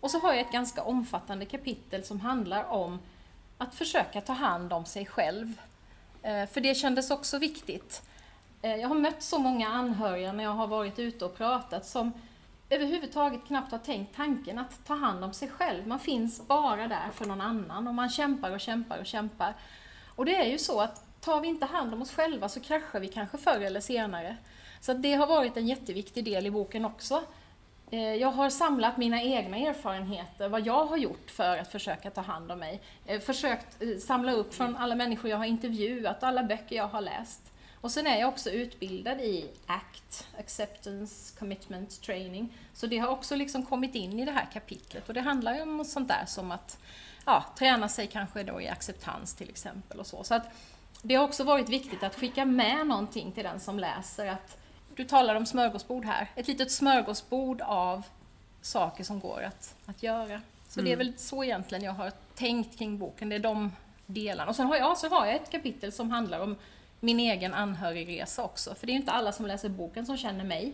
Och 0.00 0.10
så 0.10 0.18
har 0.18 0.32
jag 0.32 0.40
ett 0.40 0.52
ganska 0.52 0.82
omfattande 0.82 1.44
kapitel 1.44 2.04
som 2.04 2.20
handlar 2.20 2.64
om 2.64 2.98
att 3.58 3.74
försöka 3.74 4.20
ta 4.20 4.32
hand 4.32 4.72
om 4.72 4.84
sig 4.84 5.06
själv. 5.06 5.60
Eh, 6.22 6.46
för 6.46 6.60
det 6.60 6.74
kändes 6.74 7.10
också 7.10 7.38
viktigt. 7.38 8.02
Eh, 8.62 8.76
jag 8.76 8.88
har 8.88 8.94
mött 8.94 9.22
så 9.22 9.38
många 9.38 9.68
anhöriga 9.68 10.32
när 10.32 10.44
jag 10.44 10.50
har 10.50 10.66
varit 10.66 10.98
ute 10.98 11.24
och 11.24 11.36
pratat 11.36 11.86
som 11.86 12.12
överhuvudtaget 12.70 13.46
knappt 13.46 13.72
har 13.72 13.78
tänkt 13.78 14.16
tanken 14.16 14.58
att 14.58 14.86
ta 14.86 14.94
hand 14.94 15.24
om 15.24 15.32
sig 15.32 15.48
själv. 15.48 15.86
Man 15.86 16.00
finns 16.00 16.46
bara 16.46 16.88
där 16.88 17.10
för 17.14 17.24
någon 17.24 17.40
annan 17.40 17.88
och 17.88 17.94
man 17.94 18.10
kämpar 18.10 18.50
och 18.50 18.60
kämpar 18.60 18.98
och 18.98 19.06
kämpar. 19.06 19.54
Och 20.16 20.24
det 20.24 20.36
är 20.36 20.50
ju 20.50 20.58
så 20.58 20.80
att 20.80 21.20
tar 21.20 21.40
vi 21.40 21.48
inte 21.48 21.66
hand 21.66 21.94
om 21.94 22.02
oss 22.02 22.12
själva 22.12 22.48
så 22.48 22.60
kraschar 22.60 23.00
vi 23.00 23.08
kanske 23.08 23.38
förr 23.38 23.60
eller 23.60 23.80
senare. 23.80 24.36
Så 24.80 24.92
det 24.92 25.14
har 25.14 25.26
varit 25.26 25.56
en 25.56 25.66
jätteviktig 25.66 26.24
del 26.24 26.46
i 26.46 26.50
boken 26.50 26.84
också. 26.84 27.22
Eh, 27.90 28.14
jag 28.14 28.30
har 28.30 28.50
samlat 28.50 28.96
mina 28.96 29.22
egna 29.22 29.56
erfarenheter, 29.56 30.48
vad 30.48 30.66
jag 30.66 30.86
har 30.86 30.96
gjort 30.96 31.30
för 31.30 31.58
att 31.58 31.72
försöka 31.72 32.10
ta 32.10 32.20
hand 32.20 32.52
om 32.52 32.58
mig. 32.58 32.80
Eh, 33.06 33.20
försökt 33.20 33.82
eh, 33.82 33.98
samla 33.98 34.32
upp 34.32 34.54
från 34.54 34.76
alla 34.76 34.94
människor 34.94 35.30
jag 35.30 35.38
har 35.38 35.44
intervjuat, 35.44 36.22
alla 36.22 36.42
böcker 36.42 36.76
jag 36.76 36.88
har 36.88 37.00
läst. 37.00 37.52
Och 37.80 37.90
sen 37.90 38.06
är 38.06 38.20
jag 38.20 38.28
också 38.28 38.50
utbildad 38.50 39.20
i 39.20 39.50
ACT, 39.66 40.26
Acceptance 40.38 41.38
Commitment 41.38 42.02
Training. 42.02 42.58
Så 42.74 42.86
det 42.86 42.98
har 42.98 43.08
också 43.08 43.36
liksom 43.36 43.62
kommit 43.62 43.94
in 43.94 44.18
i 44.20 44.24
det 44.24 44.32
här 44.32 44.46
kapitlet. 44.52 45.08
Och 45.08 45.14
det 45.14 45.20
handlar 45.20 45.54
ju 45.54 45.62
om 45.62 45.84
sånt 45.84 46.08
där 46.08 46.24
som 46.26 46.50
att 46.50 46.78
ja, 47.24 47.44
träna 47.58 47.88
sig 47.88 48.06
kanske 48.06 48.42
då 48.42 48.60
i 48.60 48.68
acceptans 48.68 49.34
till 49.34 49.48
exempel. 49.48 50.00
och 50.00 50.06
så. 50.06 50.24
så 50.24 50.34
att 50.34 50.48
det 51.02 51.14
har 51.14 51.24
också 51.24 51.44
varit 51.44 51.68
viktigt 51.68 52.02
att 52.02 52.14
skicka 52.14 52.44
med 52.44 52.86
någonting 52.86 53.32
till 53.32 53.44
den 53.44 53.60
som 53.60 53.78
läser. 53.78 54.26
att 54.26 54.58
du 54.96 55.04
talar 55.04 55.34
om 55.34 55.46
smörgåsbord 55.46 56.04
här. 56.04 56.30
Ett 56.34 56.48
litet 56.48 56.72
smörgåsbord 56.72 57.60
av 57.60 58.02
saker 58.60 59.04
som 59.04 59.20
går 59.20 59.42
att, 59.42 59.74
att 59.86 60.02
göra. 60.02 60.40
Så 60.68 60.80
det 60.80 60.92
är 60.92 60.96
väl 60.96 61.12
så 61.16 61.44
egentligen 61.44 61.84
jag 61.84 61.92
har 61.92 62.12
tänkt 62.34 62.78
kring 62.78 62.98
boken. 62.98 63.28
Det 63.28 63.36
är 63.36 63.40
de 63.40 63.72
delarna. 64.06 64.50
Och 64.50 64.56
sen 64.56 64.66
har 64.66 64.76
jag, 64.76 64.98
så 64.98 65.08
har 65.08 65.26
jag 65.26 65.34
ett 65.34 65.50
kapitel 65.50 65.92
som 65.92 66.10
handlar 66.10 66.40
om 66.40 66.56
min 67.00 67.20
egen 67.20 67.54
anhörigresa 67.54 68.44
också. 68.44 68.74
För 68.74 68.86
det 68.86 68.90
är 68.90 68.94
ju 68.94 69.00
inte 69.00 69.12
alla 69.12 69.32
som 69.32 69.46
läser 69.46 69.68
boken 69.68 70.06
som 70.06 70.16
känner 70.16 70.44
mig. 70.44 70.72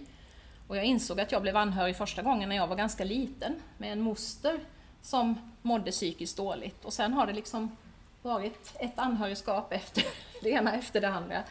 Och 0.69 0.77
jag 0.77 0.85
insåg 0.85 1.21
att 1.21 1.33
jag 1.33 1.43
blev 1.43 1.57
anhörig 1.57 1.97
första 1.97 2.23
gången 2.23 2.49
när 2.49 2.57
jag 2.57 2.67
var 2.67 2.77
ganska 2.77 3.05
liten 3.05 3.55
med 3.79 3.93
en 3.93 4.01
moster 4.01 4.61
som 5.03 5.53
mådde 5.63 5.91
psykiskt 5.91 6.37
dåligt. 6.37 6.85
Och 6.85 6.93
sen 6.93 7.13
har 7.13 7.27
det 7.27 7.33
liksom 7.33 7.77
varit 8.23 8.75
ett 8.79 8.99
anhörigskap 8.99 9.73
efter 9.73 10.05
det 10.43 10.51
ena 10.51 10.75
efter 10.75 11.01
det 11.01 11.09
andra. 11.09 11.43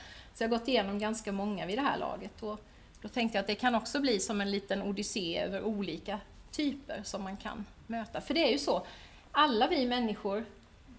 Så 0.42 0.46
jag 0.46 0.50
har 0.50 0.58
gått 0.58 0.68
igenom 0.68 1.00
ganska 1.00 1.32
många 1.32 1.66
vid 1.66 1.78
det 1.78 1.82
här 1.82 1.98
laget. 1.98 2.44
Och 2.44 2.60
då 3.02 3.08
tänkte 3.08 3.38
jag 3.38 3.42
att 3.42 3.48
det 3.48 3.56
kan 3.56 3.76
också 3.76 4.00
bli 4.00 4.20
som 4.20 4.42
en 4.42 4.52
liten 4.52 4.82
odyssé 4.82 5.40
över 5.40 5.64
olika 5.64 6.20
typer 6.52 7.02
som 7.04 7.24
man 7.24 7.38
kan 7.38 7.66
möta. 7.88 8.22
För 8.22 8.34
det 8.34 8.48
är 8.48 8.52
ju 8.52 8.58
så, 8.58 8.86
alla 9.32 9.68
vi 9.68 9.86
människor 9.86 10.46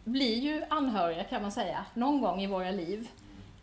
blir 0.05 0.39
ju 0.39 0.65
anhöriga 0.69 1.25
kan 1.25 1.43
man 1.43 1.53
säga, 1.53 1.85
någon 1.95 2.21
gång 2.21 2.43
i 2.43 2.47
våra 2.47 2.71
liv. 2.71 3.09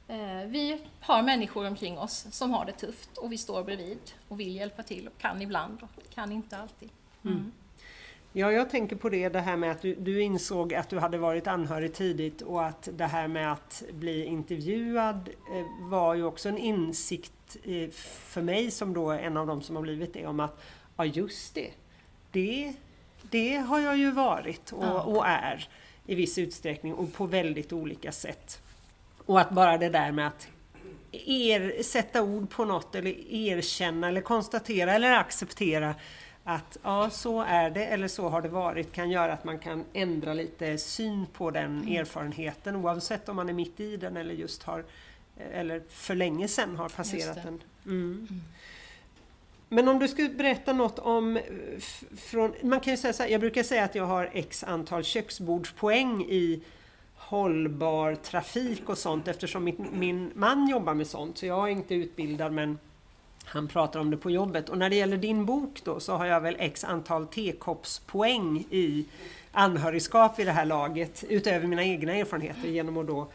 Eh, 0.07 0.45
Vi 0.47 0.81
har 0.99 1.21
människor 1.21 1.67
omkring 1.67 1.97
oss 1.99 2.27
som 2.31 2.51
har 2.51 2.65
det 2.65 2.71
tufft 2.73 3.17
och 3.17 3.31
vi 3.31 3.37
står 3.37 3.63
bredvid 3.63 3.99
och 4.27 4.39
vill 4.39 4.55
hjälpa 4.55 4.83
till 4.83 5.07
och 5.07 5.17
kan 5.17 5.41
ibland 5.41 5.83
och 5.83 6.13
kan 6.13 6.31
inte 6.31 6.57
alltid. 6.57 6.89
Mm. 7.25 7.51
Ja, 8.33 8.51
jag 8.51 8.69
tänker 8.69 8.95
på 8.95 9.09
det, 9.09 9.29
det 9.29 9.39
här 9.39 9.57
med 9.57 9.71
att 9.71 9.81
du, 9.81 9.95
du 9.95 10.21
insåg 10.21 10.73
att 10.73 10.89
du 10.89 10.99
hade 10.99 11.17
varit 11.17 11.47
anhörig 11.47 11.93
tidigt 11.93 12.41
och 12.41 12.65
att 12.65 12.89
det 12.91 13.05
här 13.05 13.27
med 13.27 13.51
att 13.51 13.83
bli 13.91 14.25
intervjuad 14.25 15.29
eh, 15.53 15.89
var 15.89 16.15
ju 16.15 16.23
också 16.23 16.49
en 16.49 16.57
insikt 16.57 17.57
eh, 17.63 17.89
för 17.91 18.41
mig 18.41 18.71
som 18.71 18.93
då 18.93 19.11
en 19.11 19.37
av 19.37 19.47
dem 19.47 19.61
som 19.61 19.75
har 19.75 19.83
blivit 19.83 20.13
det 20.13 20.27
om 20.27 20.39
att 20.39 20.61
ja 20.97 21.05
just 21.05 21.55
det, 21.55 21.71
det, 22.31 22.73
det 23.21 23.55
har 23.57 23.79
jag 23.79 23.97
ju 23.97 24.11
varit 24.11 24.71
och, 24.71 25.15
och 25.15 25.27
är 25.27 25.69
i 26.05 26.15
viss 26.15 26.37
utsträckning 26.37 26.93
och 26.93 27.13
på 27.13 27.25
väldigt 27.25 27.73
olika 27.73 28.11
sätt. 28.11 28.61
Och 29.25 29.39
att 29.39 29.49
bara 29.49 29.77
det 29.77 29.89
där 29.89 30.11
med 30.11 30.27
att 30.27 30.47
er, 31.11 31.83
sätta 31.83 32.21
ord 32.21 32.49
på 32.49 32.65
något 32.65 32.95
eller 32.95 33.33
erkänna 33.33 34.07
eller 34.07 34.21
konstatera 34.21 34.93
eller 34.93 35.11
acceptera 35.11 35.95
att 36.43 36.77
ja, 36.83 37.09
så 37.09 37.41
är 37.41 37.69
det 37.69 37.85
eller 37.85 38.07
så 38.07 38.29
har 38.29 38.41
det 38.41 38.49
varit 38.49 38.91
kan 38.91 39.11
göra 39.11 39.33
att 39.33 39.43
man 39.43 39.59
kan 39.59 39.85
ändra 39.93 40.33
lite 40.33 40.77
syn 40.77 41.25
på 41.33 41.51
den 41.51 41.77
Mm. 41.81 41.95
erfarenheten 41.95 42.75
oavsett 42.75 43.29
om 43.29 43.35
man 43.35 43.49
är 43.49 43.53
mitt 43.53 43.79
i 43.79 43.97
den 43.97 44.17
eller 44.17 44.33
just 44.33 44.63
har 44.63 44.83
eller 45.53 45.81
för 45.89 46.15
länge 46.15 46.47
sedan 46.47 46.75
har 46.75 46.89
passerat 46.89 47.43
den. 47.43 47.61
Mm. 47.85 48.27
Men 49.69 49.87
om 49.87 49.99
du 49.99 50.07
skulle 50.07 50.29
berätta 50.29 50.73
något 50.73 50.99
om, 50.99 51.39
från, 52.17 52.53
man 52.61 52.79
kan 52.79 52.93
ju 52.93 52.97
säga 52.97 53.13
så 53.13 53.23
här, 53.23 53.29
jag 53.29 53.41
brukar 53.41 53.63
säga 53.63 53.83
att 53.83 53.95
jag 53.95 54.05
har 54.05 54.29
x 54.33 54.63
antal 54.63 55.03
köksbordspoäng 55.03 56.21
i 56.21 56.61
hållbar 57.15 58.15
trafik 58.15 58.89
och 58.89 58.97
sånt 58.97 59.27
eftersom 59.27 59.63
min, 59.63 59.87
min 59.93 60.31
man 60.35 60.69
jobbar 60.69 60.93
med 60.93 61.07
sånt. 61.07 61.37
Så 61.37 61.45
jag 61.45 61.67
är 61.67 61.71
inte 61.71 61.95
utbildad 61.95 62.53
men 62.53 62.79
han 63.49 63.67
pratar 63.67 63.99
om 63.99 64.11
det 64.11 64.17
på 64.17 64.31
jobbet. 64.31 64.69
Och 64.69 64.77
när 64.77 64.89
det 64.89 64.95
gäller 64.95 65.17
din 65.17 65.45
bok 65.45 65.81
då 65.83 65.99
så 65.99 66.13
har 66.13 66.25
jag 66.25 66.41
väl 66.41 66.55
x 66.59 66.83
antal 66.83 67.27
tekoppspoäng 67.27 68.65
i 68.69 69.05
anhörigskap 69.51 70.39
vid 70.39 70.47
det 70.47 70.51
här 70.51 70.65
laget 70.65 71.23
utöver 71.29 71.67
mina 71.67 71.83
egna 71.83 72.15
erfarenheter 72.15 72.67
genom 72.67 72.97
att 72.97 73.07
då 73.07 73.27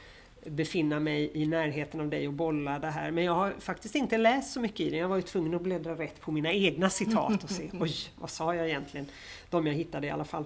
befinna 0.46 1.00
mig 1.00 1.30
i 1.34 1.46
närheten 1.46 2.00
av 2.00 2.08
dig 2.08 2.28
och 2.28 2.32
bolla 2.32 2.78
det 2.78 2.90
här. 2.90 3.10
Men 3.10 3.24
jag 3.24 3.34
har 3.34 3.54
faktiskt 3.58 3.94
inte 3.94 4.18
läst 4.18 4.52
så 4.52 4.60
mycket 4.60 4.80
i 4.80 4.90
den. 4.90 4.98
Jag 4.98 5.08
var 5.08 5.16
ju 5.16 5.22
tvungen 5.22 5.54
att 5.54 5.62
bläddra 5.62 5.94
rätt 5.94 6.20
på 6.20 6.32
mina 6.32 6.52
egna 6.52 6.90
citat 6.90 7.44
och 7.44 7.50
se, 7.50 7.70
oj, 7.80 7.94
vad 8.16 8.30
sa 8.30 8.54
jag 8.54 8.68
egentligen? 8.68 9.06
De 9.50 9.66
jag 9.66 9.74
hittade 9.74 10.06
i 10.06 10.10
alla 10.10 10.24
fall. 10.24 10.44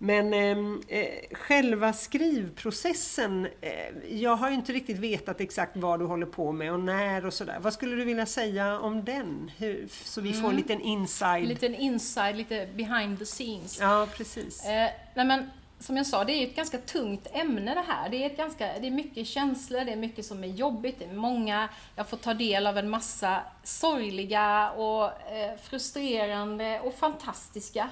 Men 0.00 0.34
ehm, 0.34 0.82
eh, 0.88 1.08
själva 1.32 1.92
skrivprocessen, 1.92 3.48
eh, 3.60 3.72
jag 4.08 4.36
har 4.36 4.48
ju 4.48 4.54
inte 4.54 4.72
riktigt 4.72 4.98
vetat 4.98 5.40
exakt 5.40 5.76
vad 5.76 6.00
du 6.00 6.06
håller 6.06 6.26
på 6.26 6.52
med 6.52 6.72
och 6.72 6.80
när 6.80 7.26
och 7.26 7.34
sådär. 7.34 7.58
Vad 7.60 7.72
skulle 7.72 7.96
du 7.96 8.04
vilja 8.04 8.26
säga 8.26 8.80
om 8.80 9.04
den? 9.04 9.50
Hur, 9.58 9.88
så 9.90 10.20
vi 10.20 10.32
får 10.32 10.38
en 10.38 10.44
Mm. 10.44 10.56
liten 10.56 10.80
inside. 10.80 11.42
En 11.42 11.48
liten 11.48 11.74
inside, 11.74 12.36
lite 12.36 12.68
behind 12.74 13.18
the 13.18 13.24
scenes. 13.24 13.78
Ja, 13.80 14.08
precis. 14.16 14.64
Eh, 14.64 14.90
nej 15.14 15.24
men, 15.26 15.50
som 15.80 15.96
jag 15.96 16.06
sa, 16.06 16.24
det 16.24 16.32
är 16.32 16.46
ett 16.46 16.56
ganska 16.56 16.78
tungt 16.78 17.26
ämne 17.32 17.74
det 17.74 17.84
här. 17.88 18.08
Det 18.08 18.22
är, 18.22 18.26
ett 18.26 18.36
ganska, 18.36 18.66
det 18.80 18.86
är 18.86 18.90
mycket 18.90 19.26
känslor, 19.26 19.84
det 19.84 19.92
är 19.92 19.96
mycket 19.96 20.24
som 20.26 20.44
är 20.44 20.48
jobbigt, 20.48 20.98
det 20.98 21.04
är 21.04 21.12
många, 21.12 21.68
jag 21.96 22.08
får 22.08 22.16
ta 22.16 22.34
del 22.34 22.66
av 22.66 22.78
en 22.78 22.90
massa 22.90 23.40
sorgliga 23.64 24.70
och 24.70 25.04
eh, 25.04 25.56
frustrerande 25.62 26.80
och 26.80 26.94
fantastiska 26.94 27.88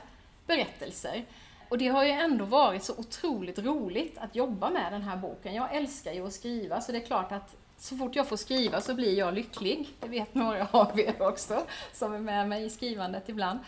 berättelser. 0.47 1.25
Och 1.69 1.79
det 1.79 1.89
har 1.89 2.05
ju 2.05 2.11
ändå 2.11 2.45
varit 2.45 2.85
så 2.85 2.93
otroligt 2.99 3.59
roligt 3.59 4.19
att 4.19 4.37
jobba 4.37 4.71
med 4.71 4.93
den 4.93 5.03
här 5.03 5.17
boken. 5.17 5.55
Jag 5.55 5.75
älskar 5.75 6.13
ju 6.13 6.27
att 6.27 6.33
skriva, 6.33 6.81
så 6.81 6.93
det 6.93 6.99
är 6.99 7.07
klart 7.07 7.33
att 7.33 7.57
så 7.79 7.97
fort 7.97 8.17
jag 8.17 8.29
får 8.29 8.37
skriva 8.37 8.81
så 8.81 8.95
blir 8.95 9.19
jag 9.19 9.35
lycklig. 9.35 9.89
Det 10.01 10.09
vet 10.09 10.35
några 10.35 10.67
av 10.71 11.01
er 11.01 11.23
också, 11.23 11.63
som 11.93 12.15
är 12.15 12.19
med 12.19 12.49
mig 12.49 12.65
i 12.65 12.71
skrivandet 12.71 13.29
ibland. 13.29 13.59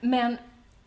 Men 0.00 0.36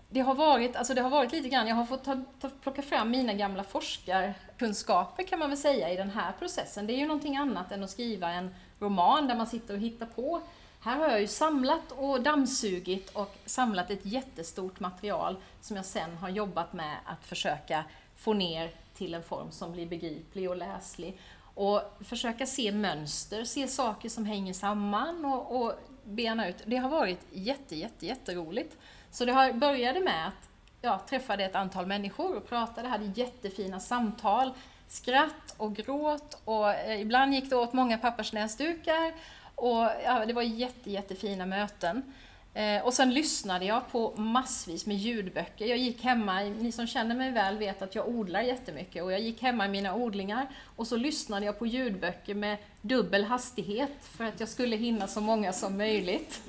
det 0.09 0.19
har 0.19 0.35
varit, 0.35 0.75
alltså 0.75 0.93
det 0.93 1.01
har 1.01 1.09
varit 1.09 1.31
lite 1.31 1.49
grann, 1.49 1.67
jag 1.67 1.75
har 1.75 1.85
fått 1.85 2.03
ta, 2.03 2.23
ta, 2.39 2.49
plocka 2.49 2.81
fram 2.81 3.11
mina 3.11 3.33
gamla 3.33 3.63
forskarkunskaper 3.63 5.23
kan 5.23 5.39
man 5.39 5.49
väl 5.49 5.57
säga 5.57 5.89
i 5.89 5.95
den 5.95 6.09
här 6.09 6.31
processen. 6.39 6.87
Det 6.87 6.93
är 6.93 6.97
ju 6.97 7.07
någonting 7.07 7.37
annat 7.37 7.71
än 7.71 7.83
att 7.83 7.89
skriva 7.89 8.29
en 8.29 8.55
roman 8.79 9.27
där 9.27 9.35
man 9.35 9.47
sitter 9.47 9.73
och 9.73 9.79
hittar 9.79 10.05
på. 10.05 10.41
Här 10.83 10.97
har 10.97 11.09
jag 11.09 11.21
ju 11.21 11.27
samlat 11.27 11.91
och 11.91 12.21
dammsugit 12.21 13.09
och 13.09 13.35
samlat 13.45 13.89
ett 13.89 14.05
jättestort 14.05 14.79
material 14.79 15.37
som 15.61 15.75
jag 15.75 15.85
sen 15.85 16.17
har 16.17 16.29
jobbat 16.29 16.73
med 16.73 16.97
att 17.05 17.25
försöka 17.25 17.83
få 18.15 18.33
ner 18.33 18.71
till 18.93 19.13
en 19.13 19.23
form 19.23 19.51
som 19.51 19.71
blir 19.71 19.85
begriplig 19.85 20.49
och 20.49 20.57
läslig. 20.57 21.17
Och 21.55 21.81
försöka 21.99 22.45
se 22.45 22.71
mönster, 22.71 23.43
se 23.43 23.67
saker 23.67 24.09
som 24.09 24.25
hänger 24.25 24.53
samman 24.53 25.25
och, 25.25 25.61
och 25.61 25.73
bena 26.03 26.49
ut. 26.49 26.57
Det 26.65 26.77
har 26.77 26.89
varit 26.89 27.19
jätte, 27.31 27.75
jätte, 27.75 28.05
jätteroligt. 28.05 28.77
Så 29.11 29.25
det 29.25 29.31
har, 29.31 29.53
började 29.53 29.99
med 29.99 30.27
att 30.27 30.49
jag 30.81 31.07
träffade 31.07 31.43
ett 31.43 31.55
antal 31.55 31.85
människor 31.85 32.35
och 32.35 32.49
pratade, 32.49 32.87
hade 32.87 33.05
jättefina 33.05 33.79
samtal, 33.79 34.53
skratt 34.87 35.55
och 35.57 35.75
gråt 35.75 36.41
och 36.45 36.69
eh, 36.69 37.01
ibland 37.01 37.33
gick 37.33 37.49
det 37.49 37.55
åt 37.55 37.73
många 37.73 37.97
pappersnäsdukar 37.97 39.13
och 39.55 39.87
ja, 40.03 40.25
det 40.27 40.33
var 40.33 40.41
jätte, 40.41 40.91
jättefina 40.91 41.45
möten. 41.45 42.13
Eh, 42.53 42.85
och 42.85 42.93
sen 42.93 43.13
lyssnade 43.13 43.65
jag 43.65 43.91
på 43.91 44.13
massvis 44.15 44.85
med 44.85 44.97
ljudböcker. 44.97 45.65
Jag 45.65 45.77
gick 45.77 46.03
hemma, 46.03 46.39
ni 46.39 46.71
som 46.71 46.87
känner 46.87 47.15
mig 47.15 47.31
väl 47.31 47.57
vet 47.57 47.81
att 47.81 47.95
jag 47.95 48.07
odlar 48.07 48.41
jättemycket 48.41 49.03
och 49.03 49.11
jag 49.11 49.19
gick 49.21 49.41
hemma 49.41 49.65
i 49.65 49.69
mina 49.69 49.95
odlingar 49.95 50.47
och 50.75 50.87
så 50.87 50.97
lyssnade 50.97 51.45
jag 51.45 51.59
på 51.59 51.67
ljudböcker 51.67 52.35
med 52.35 52.57
dubbel 52.81 53.23
hastighet 53.23 53.97
för 54.01 54.23
att 54.23 54.39
jag 54.39 54.49
skulle 54.49 54.75
hinna 54.75 55.07
så 55.07 55.21
många 55.21 55.53
som 55.53 55.77
möjligt. 55.77 56.41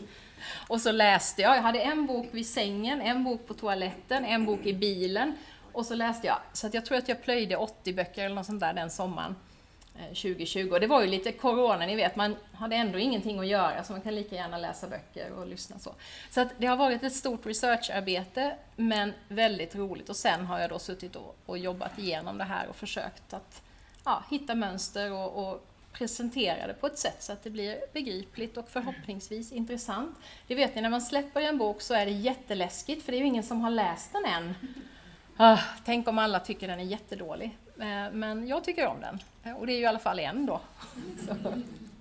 Och 0.68 0.80
så 0.80 0.92
läste 0.92 1.42
jag, 1.42 1.56
jag 1.56 1.62
hade 1.62 1.80
en 1.80 2.06
bok 2.06 2.28
vid 2.30 2.46
sängen, 2.46 3.00
en 3.00 3.24
bok 3.24 3.46
på 3.46 3.54
toaletten, 3.54 4.24
en 4.24 4.44
bok 4.44 4.66
i 4.66 4.74
bilen 4.74 5.32
och 5.72 5.86
så 5.86 5.94
läste 5.94 6.26
jag. 6.26 6.38
Så 6.52 6.66
att 6.66 6.74
jag 6.74 6.84
tror 6.84 6.98
att 6.98 7.08
jag 7.08 7.22
plöjde 7.22 7.56
80 7.56 7.92
böcker 7.92 8.24
eller 8.24 8.34
något 8.34 8.46
sånt 8.46 8.60
där 8.60 8.72
den 8.72 8.90
sommaren. 8.90 9.34
Eh, 9.98 10.06
2020. 10.06 10.78
Det 10.80 10.86
var 10.86 11.00
ju 11.00 11.06
lite 11.06 11.32
corona, 11.32 11.86
ni 11.86 11.96
vet, 11.96 12.16
man 12.16 12.36
hade 12.52 12.76
ändå 12.76 12.98
ingenting 12.98 13.38
att 13.38 13.46
göra 13.46 13.84
så 13.84 13.92
man 13.92 14.00
kan 14.00 14.14
lika 14.14 14.34
gärna 14.34 14.58
läsa 14.58 14.88
böcker 14.88 15.32
och 15.32 15.46
lyssna 15.46 15.78
så. 15.78 15.94
Så 16.30 16.40
att 16.40 16.48
det 16.58 16.66
har 16.66 16.76
varit 16.76 17.02
ett 17.02 17.14
stort 17.14 17.46
researcharbete 17.46 18.56
men 18.76 19.12
väldigt 19.28 19.74
roligt 19.74 20.08
och 20.08 20.16
sen 20.16 20.46
har 20.46 20.60
jag 20.60 20.70
då 20.70 20.78
suttit 20.78 21.16
och, 21.16 21.36
och 21.46 21.58
jobbat 21.58 21.98
igenom 21.98 22.38
det 22.38 22.44
här 22.44 22.68
och 22.68 22.76
försökt 22.76 23.34
att 23.34 23.62
ja, 24.04 24.24
hitta 24.30 24.54
mönster 24.54 25.12
och, 25.12 25.48
och 25.48 25.66
presentera 25.92 26.66
det 26.66 26.74
på 26.74 26.86
ett 26.86 26.98
sätt 26.98 27.22
så 27.22 27.32
att 27.32 27.42
det 27.42 27.50
blir 27.50 27.78
begripligt 27.92 28.56
och 28.56 28.68
förhoppningsvis 28.68 29.52
intressant. 29.52 30.16
Det 30.46 30.54
vet 30.54 30.74
ni, 30.74 30.82
när 30.82 30.90
man 30.90 31.02
släpper 31.02 31.40
en 31.40 31.58
bok 31.58 31.82
så 31.82 31.94
är 31.94 32.06
det 32.06 32.12
jätteläskigt 32.12 33.04
för 33.04 33.12
det 33.12 33.18
är 33.18 33.20
ju 33.20 33.26
ingen 33.26 33.42
som 33.42 33.60
har 33.60 33.70
läst 33.70 34.12
den 34.12 34.24
än. 34.24 34.54
Ah, 35.36 35.58
tänk 35.84 36.08
om 36.08 36.18
alla 36.18 36.40
tycker 36.40 36.68
den 36.68 36.80
är 36.80 36.84
jättedålig. 36.84 37.58
Eh, 37.78 38.12
men 38.12 38.48
jag 38.48 38.64
tycker 38.64 38.86
om 38.86 39.00
den. 39.00 39.18
Eh, 39.44 39.58
och 39.58 39.66
det 39.66 39.72
är 39.72 39.76
ju 39.76 39.82
i 39.82 39.86
alla 39.86 39.98
fall 39.98 40.18
en 40.18 40.46
då. 40.46 40.60
Så, 41.26 41.34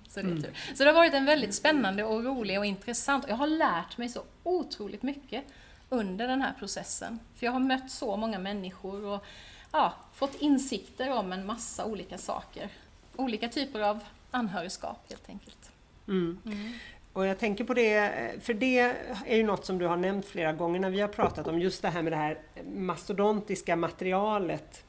så, 0.10 0.22
det, 0.22 0.32
är 0.32 0.36
tur. 0.36 0.58
så 0.76 0.84
det 0.84 0.90
har 0.90 0.94
varit 0.94 1.14
en 1.14 1.26
väldigt 1.26 1.56
spännande 1.56 2.04
och 2.04 2.24
rolig 2.24 2.60
och 2.60 2.66
intressant. 2.66 3.26
Jag 3.28 3.36
har 3.36 3.48
lärt 3.48 3.98
mig 3.98 4.10
så 4.10 4.24
otroligt 4.44 5.04
mycket 5.04 5.44
under 5.90 6.28
den 6.28 6.42
här 6.42 6.54
processen. 6.60 7.20
För 7.36 7.46
jag 7.46 7.54
har 7.54 7.60
mött 7.60 7.92
så 7.92 8.18
många 8.18 8.40
människor 8.40 9.06
och 9.06 9.26
ja, 9.72 9.94
fått 10.14 10.36
insikter 10.42 11.12
om 11.12 11.34
en 11.34 11.46
massa 11.46 11.86
olika 11.86 12.18
saker. 12.18 12.70
Olika 13.16 13.50
typer 13.50 13.80
av 13.80 14.00
anhörigskap 14.32 15.06
helt 15.10 15.30
enkelt. 15.30 15.72
Mm. 16.08 16.40
Mm. 16.46 16.74
Och 17.14 17.26
jag 17.26 17.40
tänker 17.40 17.64
på 17.64 17.74
det, 17.74 18.12
för 18.42 18.54
det 18.54 18.80
är 19.26 19.36
ju 19.36 19.44
något 19.44 19.66
som 19.66 19.78
du 19.78 19.88
har 19.88 19.98
nämnt 19.98 20.26
flera 20.26 20.54
gånger 20.54 20.80
när 20.80 20.90
vi 20.90 21.02
har 21.02 21.08
pratat 21.08 21.48
om 21.48 21.60
just 21.60 21.82
det 21.82 21.90
här 21.90 22.02
med 22.02 22.12
det 22.12 22.18
här 22.18 22.40
mastodontiska 22.66 23.76
materialet 23.76 24.84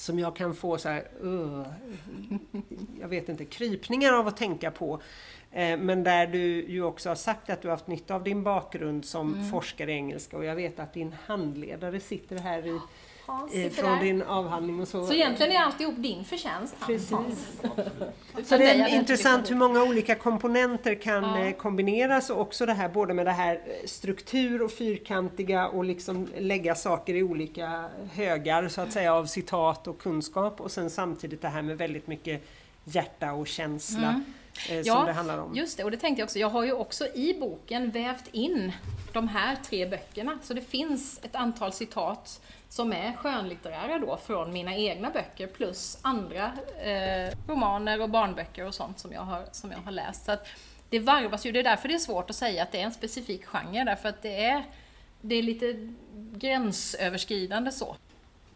som 0.00 0.18
jag 0.18 0.36
kan 0.36 0.54
få 0.54 0.78
så 0.78 0.88
här, 0.88 1.08
uh, 1.24 1.66
jag 3.00 3.08
vet 3.08 3.28
inte, 3.28 3.44
krypningar 3.44 4.12
av 4.12 4.28
att 4.28 4.36
tänka 4.36 4.70
på. 4.70 5.00
Eh, 5.52 5.78
men 5.78 6.04
där 6.04 6.26
du 6.26 6.64
ju 6.68 6.82
också 6.82 7.08
har 7.08 7.16
sagt 7.16 7.50
att 7.50 7.62
du 7.62 7.68
har 7.68 7.76
haft 7.76 7.86
nytta 7.86 8.14
av 8.14 8.24
din 8.24 8.42
bakgrund 8.42 9.04
som 9.04 9.34
mm. 9.34 9.50
forskare 9.50 9.92
i 9.92 9.94
engelska 9.94 10.36
och 10.36 10.44
jag 10.44 10.54
vet 10.54 10.78
att 10.78 10.92
din 10.92 11.14
handledare 11.26 12.00
sitter 12.00 12.38
här 12.38 12.66
i 12.66 12.78
eh, 13.52 13.70
från 13.70 13.90
där. 13.90 14.00
din 14.00 14.22
avhandling 14.22 14.80
och 14.80 14.88
så. 14.88 15.06
Så 15.06 15.12
egentligen 15.12 15.52
är 15.52 15.60
alltihop 15.60 15.94
din 15.96 16.24
förtjänst 16.24 16.74
Precis. 16.86 17.60
så 18.44 18.56
det 18.56 18.70
är 18.70 18.94
intressant 18.94 19.50
hur 19.50 19.56
många 19.56 19.82
olika 19.82 20.14
komponenter 20.14 20.94
kan 20.94 21.24
ja. 21.24 21.38
Eh, 21.38 21.52
kombineras 21.52 22.30
och 22.30 22.40
också 22.40 22.66
det 22.66 22.72
här 22.72 22.88
både 22.88 23.14
med 23.14 23.26
det 23.26 23.32
här 23.32 23.54
eh, 23.54 23.86
struktur 23.86 24.62
och 24.62 24.70
fyrkantiga 24.70 25.68
och 25.68 25.84
liksom 25.84 26.28
lägga 26.38 26.74
saker 26.74 27.14
i 27.14 27.22
olika 27.22 27.84
högar 28.12 28.68
så 28.68 28.80
att 28.80 28.92
säga 28.92 29.14
av 29.14 29.26
citat 29.26 29.86
och 29.86 29.98
kunskap 29.98 30.60
och 30.60 30.70
sen 30.70 30.90
samtidigt 30.90 31.42
det 31.42 31.48
här 31.48 31.62
med 31.62 31.78
väldigt 31.78 32.06
mycket 32.06 32.42
hjärta 32.84 33.32
och 33.32 33.46
känsla. 33.46 34.08
Mm. 34.08 34.24
Eh, 34.68 34.80
ja, 34.80 35.04
det 35.06 35.12
handlar 35.12 35.38
om. 35.38 35.54
just 35.54 35.76
det. 35.76 35.84
Och 35.84 35.90
det 35.90 35.96
tänkte 35.96 36.20
jag 36.20 36.26
också. 36.26 36.38
Jag 36.38 36.50
har 36.50 36.64
ju 36.64 36.72
också 36.72 37.06
i 37.06 37.36
boken 37.40 37.90
vävt 37.90 38.28
in 38.32 38.72
de 39.12 39.28
här 39.28 39.56
tre 39.56 39.86
böckerna. 39.86 40.38
Så 40.42 40.54
det 40.54 40.60
finns 40.60 41.20
ett 41.22 41.34
antal 41.34 41.72
citat 41.72 42.40
som 42.70 42.92
är 42.92 43.12
skönlitterära 43.12 43.98
då 43.98 44.16
från 44.16 44.52
mina 44.52 44.76
egna 44.76 45.10
böcker 45.10 45.46
plus 45.46 45.98
andra 46.02 46.52
eh, 46.82 47.34
romaner 47.48 48.02
och 48.02 48.10
barnböcker 48.10 48.66
och 48.66 48.74
sånt 48.74 48.98
som 48.98 49.12
jag 49.12 49.20
har, 49.20 49.44
som 49.52 49.72
jag 49.72 49.78
har 49.78 49.92
läst. 49.92 50.24
Så 50.24 50.32
att 50.32 50.46
det 50.88 50.98
varvas 50.98 51.46
ju, 51.46 51.52
det 51.52 51.58
är 51.58 51.64
därför 51.64 51.88
det 51.88 51.94
är 51.94 51.98
svårt 51.98 52.30
att 52.30 52.36
säga 52.36 52.62
att 52.62 52.72
det 52.72 52.80
är 52.80 52.84
en 52.84 52.92
specifik 52.92 53.44
genre, 53.44 53.84
därför 53.84 54.08
att 54.08 54.22
det 54.22 54.44
är, 54.44 54.64
det 55.20 55.34
är 55.34 55.42
lite 55.42 55.94
gränsöverskridande 56.14 57.72
så. 57.72 57.96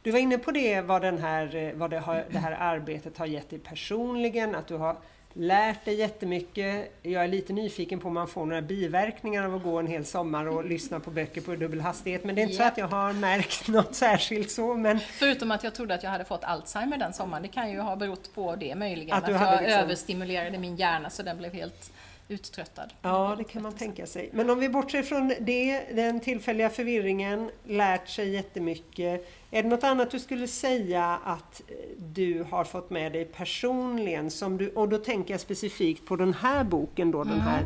Du 0.03 0.11
var 0.11 0.19
inne 0.19 0.39
på 0.39 0.51
det, 0.51 0.81
vad, 0.81 1.03
den 1.03 1.19
här, 1.19 1.57
eh, 1.57 1.75
vad 1.75 1.91
det, 1.91 1.99
har, 1.99 2.25
det 2.31 2.39
här 2.39 2.53
arbetet 2.53 3.19
har 3.19 3.27
gett 3.27 3.51
dig 3.51 3.59
personligen, 3.59 4.55
att 4.55 4.67
du 4.67 4.77
har 4.77 4.97
lärt 5.35 5.85
dig 5.85 5.95
jättemycket. 5.95 6.93
Jag 7.03 7.25
är 7.25 7.29
lite 7.29 7.53
nyfiken 7.53 8.01
på 8.01 8.09
om 8.09 8.15
man 8.15 8.29
får 8.29 8.47
några 8.47 8.63
biverkningar 8.63 9.45
av 9.45 9.55
att 9.55 9.63
gå 9.63 9.79
en 9.79 9.87
hel 9.87 10.05
sommar 10.05 10.47
och 10.47 10.65
lyssna 10.65 11.01
på 11.01 11.11
böcker 11.11 11.41
på 11.41 11.57
dubbel 11.57 11.81
hastighet. 11.81 12.25
Men 12.25 12.35
det 12.35 12.41
är 12.41 12.43
inte 12.43 12.55
yeah. 12.55 12.69
så 12.69 12.73
att 12.73 12.79
jag 12.79 12.89
har 12.89 13.13
märkt 13.13 13.69
något 13.69 13.95
särskilt 13.95 14.51
så. 14.51 14.75
Men... 14.75 15.01
Förutom 15.01 15.51
att 15.51 15.65
jag 15.65 15.75
trodde 15.75 15.95
att 15.95 16.03
jag 16.03 16.11
hade 16.11 16.25
fått 16.25 16.45
Alzheimer 16.45 16.99
den 16.99 17.13
sommaren. 17.13 17.43
Det 17.43 17.49
kan 17.49 17.71
ju 17.71 17.81
ha 17.81 17.97
berott 17.97 18.35
på 18.35 18.57
det 18.57 18.75
möjligen. 18.75 19.17
Att, 19.17 19.25
att 19.25 19.31
jag 19.31 19.63
liksom... 19.63 19.81
överstimulerade 19.81 20.59
min 20.59 20.77
hjärna 20.77 21.11
så 21.11 21.23
den 21.23 21.39
blev 21.39 21.53
helt 21.53 21.93
uttröttad. 22.29 22.93
Ja, 23.03 23.35
det 23.39 23.45
kan 23.45 23.63
man 23.63 23.73
tänka 23.73 24.07
sig. 24.07 24.31
Men 24.33 24.51
om 24.51 24.59
vi 24.59 24.69
bortser 24.69 25.03
från 25.03 25.35
det, 25.41 25.81
den 25.93 26.21
tillfälliga 26.21 26.71
förvirringen, 26.71 27.51
lärt 27.65 28.09
sig 28.09 28.31
jättemycket. 28.31 29.29
Är 29.55 29.63
det 29.63 29.69
något 29.69 29.85
annat 29.85 30.11
du 30.11 30.19
skulle 30.19 30.49
säga 30.49 31.21
att 31.25 31.63
du 31.99 32.47
har 32.51 32.65
fått 32.65 32.91
med 32.91 33.13
dig 33.13 33.25
personligen? 33.25 34.31
Som 34.31 34.57
du, 34.57 34.69
och 34.69 34.89
då 34.89 34.99
tänker 34.99 35.35
jag 35.35 35.41
specifikt 35.41 36.07
på 36.07 36.17
den 36.17 36.35
här 36.35 36.65
boken 36.65 37.11
då, 37.11 37.23
mm. 37.23 37.35
den 37.35 37.41
här 37.41 37.65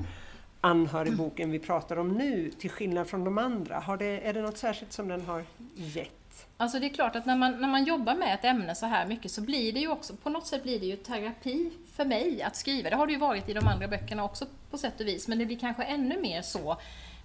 anhörigboken 0.60 1.50
vi 1.50 1.58
pratar 1.58 1.96
om 1.96 2.08
nu, 2.08 2.50
till 2.50 2.70
skillnad 2.70 3.08
från 3.08 3.24
de 3.24 3.38
andra. 3.38 3.78
Har 3.78 3.96
det, 3.96 4.20
är 4.28 4.34
det 4.34 4.42
något 4.42 4.58
särskilt 4.58 4.92
som 4.92 5.08
den 5.08 5.20
har 5.20 5.44
gett? 5.74 6.46
Alltså 6.56 6.78
det 6.78 6.86
är 6.86 6.94
klart 6.94 7.16
att 7.16 7.26
när 7.26 7.36
man, 7.36 7.60
när 7.60 7.68
man 7.68 7.84
jobbar 7.84 8.14
med 8.14 8.34
ett 8.34 8.44
ämne 8.44 8.74
så 8.74 8.86
här 8.86 9.06
mycket 9.06 9.30
så 9.30 9.40
blir 9.40 9.72
det 9.72 9.80
ju 9.80 9.88
också, 9.88 10.16
på 10.16 10.30
något 10.30 10.46
sätt 10.46 10.62
blir 10.62 10.80
det 10.80 10.86
ju 10.86 10.96
terapi 10.96 11.70
för 11.92 12.04
mig 12.04 12.42
att 12.42 12.56
skriva. 12.56 12.90
Det 12.90 12.96
har 12.96 13.06
det 13.06 13.12
ju 13.12 13.18
varit 13.18 13.48
i 13.48 13.52
de 13.52 13.66
andra 13.66 13.88
böckerna 13.88 14.24
också 14.24 14.46
på 14.70 14.78
sätt 14.78 15.00
och 15.00 15.06
vis, 15.06 15.28
men 15.28 15.38
det 15.38 15.46
blir 15.46 15.58
kanske 15.58 15.82
ännu 15.82 16.20
mer 16.20 16.42
så 16.42 16.76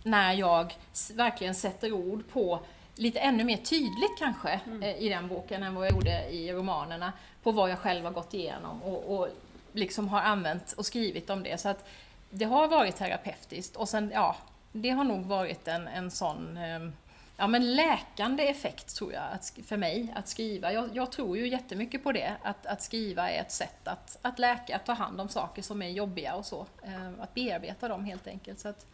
när 0.04 0.34
jag 0.34 0.74
verkligen 1.16 1.56
sätter 1.56 1.92
ord 1.92 2.24
på 2.34 2.60
lite 2.96 3.20
ännu 3.20 3.44
mer 3.44 3.58
tydligt 3.58 4.18
kanske 4.20 4.50
mm. 4.66 4.84
Eh, 4.84 4.98
i 4.98 5.10
den 5.10 5.28
boken 5.28 5.64
än 5.64 5.76
vad 5.76 5.86
jag 5.86 5.92
gjorde 5.92 6.30
i 6.30 6.54
romanerna 6.54 7.14
på 7.44 7.52
vad 7.52 7.70
jag 7.70 7.80
själv 7.80 8.06
har 8.06 8.12
gått 8.12 8.34
igenom 8.34 8.84
och, 8.84 9.18
och 9.18 9.28
liksom 9.74 10.08
har 10.08 10.22
använt 10.22 10.72
och 10.72 10.86
skrivit 10.86 11.30
om 11.30 11.44
det. 11.44 11.62
Så 11.62 11.70
att 11.70 11.86
det 12.30 12.46
har 12.46 12.68
varit 12.68 12.96
terapeutiskt 12.96 13.76
och 13.76 13.90
sen, 13.90 14.12
ja, 14.14 14.36
det 14.72 14.90
har 14.90 15.04
nog 15.04 15.26
varit 15.26 15.68
en, 15.68 15.88
en 15.88 16.12
sån 16.12 16.58
eh, 16.58 16.90
ja, 17.38 17.48
men 17.48 17.76
läkande 17.76 18.50
effekt 18.50 18.96
tror 18.96 19.14
jag 19.14 19.24
att, 19.32 19.54
för 19.66 19.78
mig 19.78 20.14
att 20.16 20.28
skriva. 20.28 20.74
Jag, 20.74 20.90
jag, 20.94 21.12
tror 21.12 21.38
ju 21.38 21.48
jättemycket 21.48 22.04
på 22.04 22.12
det, 22.12 22.34
att, 22.44 22.66
att 22.66 22.82
skriva 22.82 23.32
är 23.32 23.42
ett 23.42 23.52
sätt 23.52 23.88
att, 23.88 24.18
att 24.22 24.40
läka, 24.40 24.76
att 24.76 24.86
ta 24.86 24.94
hand 24.94 25.22
om 25.22 25.30
saker 25.30 25.62
som 25.62 25.82
är 25.82 25.90
jobbiga 25.90 26.36
och 26.36 26.46
så. 26.46 26.66
Eh, 26.84 27.10
att 27.20 27.34
bearbeta 27.34 27.88
dem 27.88 28.06
helt 28.06 28.28
enkelt. 28.28 28.60
Så 28.60 28.68
att 28.68 28.86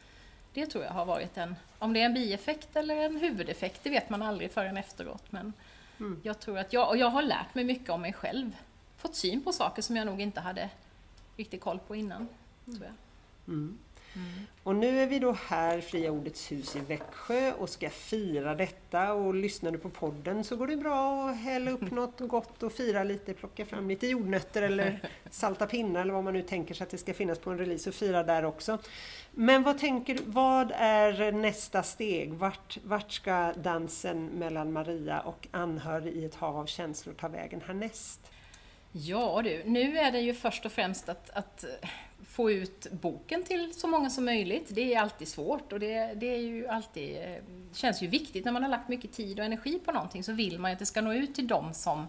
det 0.60 0.66
tror 0.66 0.84
jag 0.84 0.92
har 0.92 1.06
varit 1.06 1.38
en, 1.38 1.56
om 1.80 1.94
det 1.94 2.02
är 2.02 2.06
en 2.06 2.14
bieffekt 2.14 2.76
eller 2.76 2.96
en 2.96 3.18
huvudeffekt, 3.18 3.84
det 3.84 3.90
vet 3.90 4.10
man 4.10 4.22
aldrig 4.22 4.52
förrän 4.52 4.78
efteråt. 4.78 5.24
Men 5.30 5.54
mm. 6.00 6.22
jag 6.24 6.40
tror 6.40 6.58
att 6.58 6.74
jag, 6.74 6.90
och 6.90 6.98
jag 6.98 7.10
har 7.10 7.22
lärt 7.22 7.56
mig 7.56 7.64
mycket 7.64 7.90
om 7.90 8.02
mig 8.02 8.14
själv. 8.14 8.56
Fått 8.98 9.16
syn 9.16 9.44
på 9.44 9.52
saker 9.52 9.82
som 9.82 9.96
jag 9.96 10.06
nog 10.06 10.22
inte 10.22 10.42
hade 10.42 10.70
riktigt 11.38 11.62
koll 11.62 11.80
på 11.80 11.96
innan. 11.96 12.28
Tror 12.66 12.84
jag. 12.84 12.94
Mm. 13.48 13.78
Och 14.64 14.76
nu 14.76 15.00
är 15.00 15.08
vi 15.08 15.20
då 15.20 15.36
här, 15.48 15.82
Fria 15.82 16.12
Ordets 16.12 16.52
hus 16.52 16.76
i 16.76 16.80
Växjö 16.80 17.54
och 17.54 17.70
ska 17.70 17.90
fira 17.90 18.56
detta 18.56 19.14
och 19.14 19.36
lyssnar 19.36 19.72
du 19.72 19.78
på 19.78 19.90
podden 19.90 20.44
så 20.44 20.56
går 20.56 20.68
det 20.68 20.78
bra 20.78 21.30
att 21.30 21.38
hälla 21.38 21.72
upp 21.72 21.82
något 21.92 22.20
gott 22.20 22.64
och 22.64 22.72
fira 22.72 23.04
lite, 23.04 23.34
plocka 23.34 23.66
fram 23.66 23.90
lite 23.90 24.08
jordnötter 24.08 24.62
eller 24.62 25.00
salta 25.30 25.66
pinnar 25.66 26.02
eller 26.02 26.14
vad 26.14 26.24
man 26.24 26.34
nu 26.34 26.42
tänker 26.42 26.74
sig 26.74 26.84
att 26.84 26.90
det 26.90 26.98
ska 26.98 27.14
finnas 27.14 27.40
på 27.40 27.52
en 27.52 27.58
release 27.58 27.90
och 27.90 27.96
fira 27.96 28.24
där 28.24 28.46
också. 28.46 28.78
Men 29.32 29.64
vad 29.64 29.80
tänker 29.80 30.16
du, 30.16 30.24
vad 30.26 30.72
är 30.76 31.32
nästa 31.32 31.84
steg? 31.84 32.34
Vart, 32.34 32.78
vart 32.84 33.12
ska 33.12 33.54
dansen 33.54 34.26
mellan 34.26 34.74
Maria 34.74 35.20
och 35.20 35.48
anhörig 35.52 36.14
i 36.14 36.26
ett 36.26 36.36
hav 36.36 36.58
av 36.58 36.66
känslor 36.66 37.14
ta 37.14 37.28
vägen 37.28 37.62
härnäst? 37.68 38.32
Ja 38.92 39.42
du, 39.44 39.64
nu 39.66 39.98
är 39.98 40.12
det 40.12 40.20
ju 40.20 40.34
först 40.34 40.66
och 40.66 40.72
främst 40.72 41.10
att, 41.10 41.30
att 41.30 41.66
få 42.26 42.52
ut 42.52 42.88
boken 42.92 43.44
till 43.44 43.74
så 43.74 43.88
många 43.88 44.10
som 44.10 44.26
möjligt. 44.26 44.68
Det 44.70 44.94
är 44.94 45.00
alltid 45.00 45.28
svårt 45.28 45.74
och 45.74 45.80
det, 45.80 46.14
det 46.14 46.36
är 46.36 46.40
ju 46.40 46.68
alltid, 46.68 47.18
eh, 47.18 47.44
känns 47.74 48.02
ju 48.02 48.08
viktigt 48.08 48.46
när 48.46 48.52
man 48.52 48.64
har 48.64 48.70
lagt 48.70 48.90
mycket 48.90 49.14
tid 49.14 49.40
och 49.40 49.46
energi 49.46 49.80
på 49.86 49.92
någonting 49.92 50.24
så 50.24 50.32
vill 50.32 50.60
man 50.60 50.72
ju 50.72 50.74
att 50.74 50.80
det 50.80 50.86
ska 50.86 51.02
nå 51.02 51.14
ut 51.14 51.36
till 51.36 51.48
dem 51.48 51.74
som, 51.74 52.08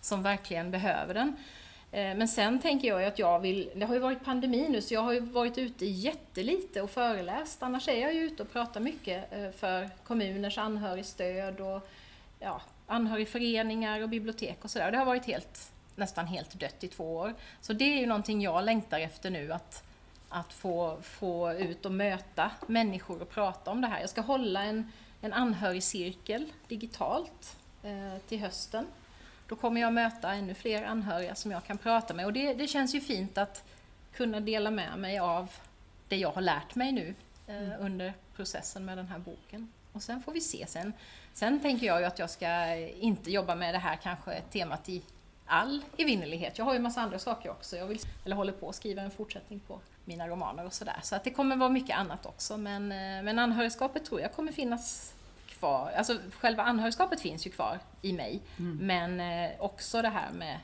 som 0.00 0.22
verkligen 0.22 0.70
behöver 0.70 1.14
den. 1.14 1.36
Eh, 1.92 2.16
men 2.16 2.28
sen 2.28 2.58
tänker 2.58 2.88
jag 2.88 3.04
att 3.04 3.18
jag 3.18 3.40
vill, 3.40 3.70
det 3.74 3.86
har 3.86 3.94
ju 3.94 4.00
varit 4.00 4.24
pandemi 4.24 4.68
nu 4.68 4.82
så 4.82 4.94
jag 4.94 5.00
har 5.00 5.12
ju 5.12 5.20
varit 5.20 5.58
ute 5.58 5.86
jättelite 5.86 6.82
och 6.82 6.90
föreläst. 6.90 7.62
Annars 7.62 7.88
är 7.88 8.00
jag 8.00 8.14
ju 8.14 8.20
ute 8.20 8.42
och 8.42 8.52
pratar 8.52 8.80
mycket 8.80 9.32
eh, 9.32 9.50
för 9.50 9.90
kommuners 10.04 10.58
anhörigstöd 10.58 11.60
och 11.60 11.88
ja, 12.40 12.60
anhörigföreningar 12.86 14.00
och 14.00 14.08
bibliotek 14.08 14.64
och 14.64 14.70
sådär. 14.70 14.90
Det 14.90 14.98
har 14.98 15.04
varit 15.04 15.26
helt 15.26 15.72
nästan 16.02 16.26
helt 16.26 16.60
dött 16.60 16.84
i 16.84 16.88
två 16.88 17.16
år. 17.16 17.34
Så 17.60 17.72
det 17.72 17.84
är 17.84 17.98
ju 17.98 18.06
någonting 18.06 18.42
jag 18.42 18.64
längtar 18.64 19.00
efter 19.00 19.30
nu, 19.30 19.52
att, 19.52 19.84
att 20.28 20.52
få, 20.52 20.98
få 21.02 21.52
ut 21.52 21.86
och 21.86 21.92
möta 21.92 22.50
människor 22.66 23.22
och 23.22 23.30
prata 23.30 23.70
om 23.70 23.80
det 23.80 23.86
här. 23.86 24.00
Jag 24.00 24.10
ska 24.10 24.20
hålla 24.20 24.62
en, 24.62 24.92
en 25.20 25.32
anhörigcirkel 25.32 26.52
digitalt 26.68 27.56
eh, 27.82 28.18
till 28.28 28.40
hösten. 28.40 28.86
Då 29.48 29.56
kommer 29.56 29.80
jag 29.80 29.92
möta 29.92 30.32
ännu 30.32 30.54
fler 30.54 30.82
anhöriga 30.82 31.34
som 31.34 31.50
jag 31.50 31.64
kan 31.64 31.78
prata 31.78 32.14
med 32.14 32.26
och 32.26 32.32
det, 32.32 32.54
det 32.54 32.66
känns 32.66 32.94
ju 32.94 33.00
fint 33.00 33.38
att 33.38 33.64
kunna 34.12 34.40
dela 34.40 34.70
med 34.70 34.98
mig 34.98 35.18
av 35.18 35.50
det 36.08 36.16
jag 36.16 36.32
har 36.32 36.42
lärt 36.42 36.74
mig 36.74 36.92
nu 36.92 37.14
eh, 37.46 37.56
mm. 37.56 37.80
under 37.80 38.14
processen 38.36 38.84
med 38.84 38.98
den 38.98 39.06
här 39.06 39.18
boken. 39.18 39.72
Och 39.92 40.02
sen 40.02 40.22
får 40.22 40.32
vi 40.32 40.40
se. 40.40 40.66
Sen, 40.68 40.92
sen 41.32 41.60
tänker 41.60 41.86
jag 41.86 42.00
ju 42.00 42.06
att 42.06 42.18
jag 42.18 42.30
ska 42.30 42.76
inte 42.76 43.30
jobba 43.30 43.54
med 43.54 43.74
det 43.74 43.78
här 43.78 43.96
kanske 43.96 44.40
temat 44.50 44.88
i 44.88 45.02
all 45.52 45.82
evinnerlighet. 45.96 46.58
Jag 46.58 46.64
har 46.64 46.74
ju 46.74 46.78
massa 46.78 47.00
andra 47.00 47.18
saker 47.18 47.50
också. 47.50 47.76
Jag 47.76 47.86
vill, 47.86 47.98
eller 48.24 48.36
håller 48.36 48.52
på 48.52 48.68
att 48.68 48.74
skriva 48.74 49.02
en 49.02 49.10
fortsättning 49.10 49.60
på 49.60 49.80
mina 50.04 50.28
romaner 50.28 50.66
och 50.66 50.72
sådär. 50.72 51.00
Så 51.02 51.16
att 51.16 51.24
det 51.24 51.30
kommer 51.30 51.56
vara 51.56 51.70
mycket 51.70 51.96
annat 51.96 52.26
också. 52.26 52.56
Men, 52.56 52.92
eh, 52.92 53.22
men 53.22 53.38
anhörigskapet 53.38 54.04
tror 54.04 54.20
jag 54.20 54.32
kommer 54.32 54.52
finnas 54.52 55.14
kvar. 55.46 55.92
Alltså 55.96 56.18
själva 56.40 56.62
anhörigskapet 56.62 57.20
finns 57.20 57.46
ju 57.46 57.50
kvar 57.50 57.78
i 58.02 58.12
mig. 58.12 58.40
Mm. 58.58 58.86
Men 58.86 59.20
eh, 59.20 59.60
också 59.60 60.02
det 60.02 60.08
här 60.08 60.32
med 60.32 60.60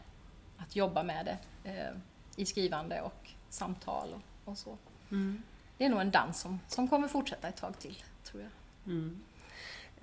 att 0.58 0.76
jobba 0.76 1.02
med 1.02 1.26
det 1.26 1.70
eh, 1.70 1.96
i 2.36 2.46
skrivande 2.46 3.00
och 3.00 3.30
samtal 3.50 4.08
och, 4.14 4.50
och 4.50 4.58
så. 4.58 4.78
Mm. 5.10 5.42
Det 5.78 5.84
är 5.84 5.88
nog 5.88 6.00
en 6.00 6.10
dans 6.10 6.40
som, 6.40 6.60
som 6.68 6.88
kommer 6.88 7.08
fortsätta 7.08 7.48
ett 7.48 7.56
tag 7.56 7.78
till, 7.78 8.02
tror 8.24 8.42
jag. 8.42 8.50
Mm. 8.92 9.22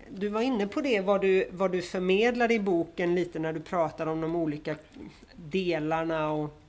Du 0.10 0.28
var 0.28 0.42
inne 0.42 0.68
på 0.68 0.82
det, 0.82 1.02
vad 1.02 1.22
du, 1.22 1.48
vad 1.52 1.72
du 1.72 1.82
förmedlar 1.82 2.52
i 2.52 2.60
boken 2.60 3.16
lite 3.16 3.40
när 3.40 3.54
du 3.54 3.60
pratar 3.60 4.08
om 4.08 4.22
de 4.22 4.36
olika 4.36 4.76
delarna 5.36 6.32
och 6.32 6.62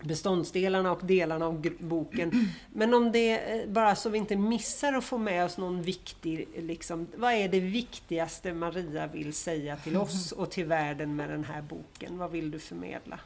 beståndsdelarna 0.00 0.92
och 0.92 1.04
delarna 1.04 1.46
av 1.46 1.70
boken. 1.78 2.48
Men 2.72 2.94
om 2.94 3.12
det, 3.12 3.38
eh, 3.38 3.68
bara 3.68 3.96
så 3.96 4.08
vi 4.08 4.18
inte 4.18 4.36
missar 4.36 4.92
att 4.92 5.04
få 5.04 5.18
med 5.18 5.44
oss 5.44 5.58
någon 5.58 5.82
viktig, 5.82 6.48
liksom, 6.56 7.06
vad 7.16 7.32
är 7.32 7.48
det 7.48 7.60
viktigaste 7.60 8.54
Maria 8.54 9.06
vill 9.06 9.32
säga 9.32 9.76
till 9.76 9.96
oss 9.96 10.32
och 10.36 10.50
till 10.50 10.64
världen 10.64 11.16
med 11.16 11.30
den 11.30 11.44
här 11.44 11.62
boken? 11.62 12.18
Vad 12.18 12.30
vill 12.30 12.50
du 12.50 12.58
förmedla? 12.58 13.20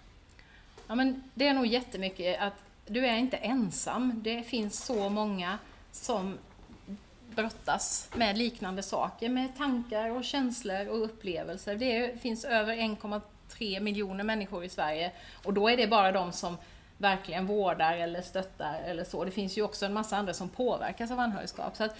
Ja, 0.86 0.94
men 0.94 1.22
det 1.34 1.46
är 1.46 1.54
nog 1.54 1.66
jättemycket 1.66 2.40
att 2.40 2.54
du 2.86 3.06
är 3.06 3.16
inte 3.16 3.36
ensam. 3.36 4.20
Det 4.24 4.42
finns 4.42 4.84
så 4.84 5.08
många 5.08 5.58
som 5.92 6.38
brottas 7.38 8.10
med 8.14 8.38
liknande 8.38 8.82
saker, 8.82 9.28
med 9.28 9.56
tankar 9.56 10.10
och 10.10 10.24
känslor 10.24 10.88
och 10.88 11.04
upplevelser. 11.04 11.74
Det 11.74 12.20
finns 12.20 12.44
över 12.44 12.76
1,3 12.76 13.80
miljoner 13.80 14.24
människor 14.24 14.64
i 14.64 14.68
Sverige 14.68 15.12
och 15.44 15.54
då 15.54 15.68
är 15.68 15.76
det 15.76 15.86
bara 15.86 16.12
de 16.12 16.32
som 16.32 16.56
verkligen 16.98 17.46
vårdar 17.46 17.96
eller 17.96 18.22
stöttar 18.22 18.80
eller 18.86 19.04
så. 19.04 19.24
Det 19.24 19.30
finns 19.30 19.58
ju 19.58 19.62
också 19.62 19.86
en 19.86 19.92
massa 19.92 20.16
andra 20.16 20.34
som 20.34 20.48
påverkas 20.48 21.10
av 21.10 21.20
anhörigskap. 21.20 21.76
Så 21.76 21.84
att, 21.84 21.96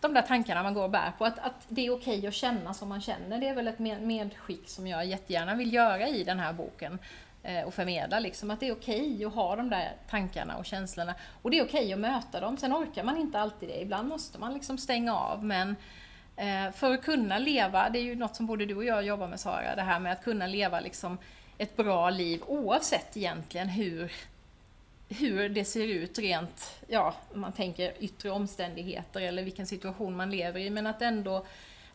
de 0.00 0.14
där 0.14 0.22
tankarna 0.22 0.62
man 0.62 0.74
går 0.74 0.82
och 0.82 0.90
bär 0.90 1.12
på, 1.18 1.24
att, 1.24 1.38
att 1.38 1.66
det 1.68 1.86
är 1.86 1.94
okej 1.94 2.26
att 2.26 2.34
känna 2.34 2.74
som 2.74 2.88
man 2.88 3.00
känner, 3.00 3.38
det 3.38 3.48
är 3.48 3.54
väl 3.54 3.68
ett 3.68 3.78
medskick 3.78 4.68
som 4.68 4.86
jag 4.86 5.06
jättegärna 5.06 5.54
vill 5.54 5.72
göra 5.72 6.08
i 6.08 6.24
den 6.24 6.38
här 6.38 6.52
boken. 6.52 6.98
Eh, 7.42 7.62
och 7.62 7.74
förmedla 7.74 8.20
liksom 8.20 8.50
att 8.50 8.60
det 8.60 8.68
är 8.68 8.72
okej 8.72 9.14
okay 9.14 9.24
att 9.24 9.34
ha 9.34 9.56
de 9.56 9.70
där 9.70 9.92
tankarna 10.10 10.56
och 10.56 10.66
känslorna. 10.66 11.14
Och 11.42 11.50
det 11.50 11.58
är 11.58 11.64
okej 11.64 11.80
okay 11.80 11.92
att 11.92 11.98
möta 11.98 12.40
dem. 12.40 12.56
Sen 12.56 12.72
orkar 12.72 13.04
man 13.04 13.16
inte 13.16 13.40
alltid 13.40 13.68
det. 13.68 13.80
Ibland 13.80 14.08
måste 14.08 14.38
man 14.38 14.54
liksom 14.54 14.78
stänga 14.78 15.16
av. 15.16 15.44
Men 15.44 15.76
eh, 16.36 16.72
för 16.72 16.94
att 16.94 17.02
kunna 17.02 17.38
leva, 17.38 17.90
det 17.90 17.98
är 17.98 18.02
ju 18.02 18.14
något 18.14 18.36
som 18.36 18.46
både 18.46 18.66
du 18.66 18.74
och 18.74 18.84
jag 18.84 19.04
jobbar 19.04 19.28
med 19.28 19.40
Sara, 19.40 19.76
det 19.76 19.82
här 19.82 20.00
med 20.00 20.12
att 20.12 20.24
kunna 20.24 20.46
leva 20.46 20.80
liksom 20.80 21.18
ett 21.58 21.76
bra 21.76 22.10
liv 22.10 22.42
oavsett 22.46 23.16
egentligen 23.16 23.68
hur, 23.68 24.12
hur 25.08 25.48
det 25.48 25.64
ser 25.64 25.86
ut 25.86 26.18
rent, 26.18 26.80
ja, 26.88 27.14
om 27.34 27.40
man 27.40 27.52
tänker 27.52 27.92
yttre 27.98 28.30
omständigheter 28.30 29.20
eller 29.20 29.42
vilken 29.42 29.66
situation 29.66 30.16
man 30.16 30.30
lever 30.30 30.60
i, 30.60 30.70
men 30.70 30.86
att 30.86 31.02
ändå 31.02 31.46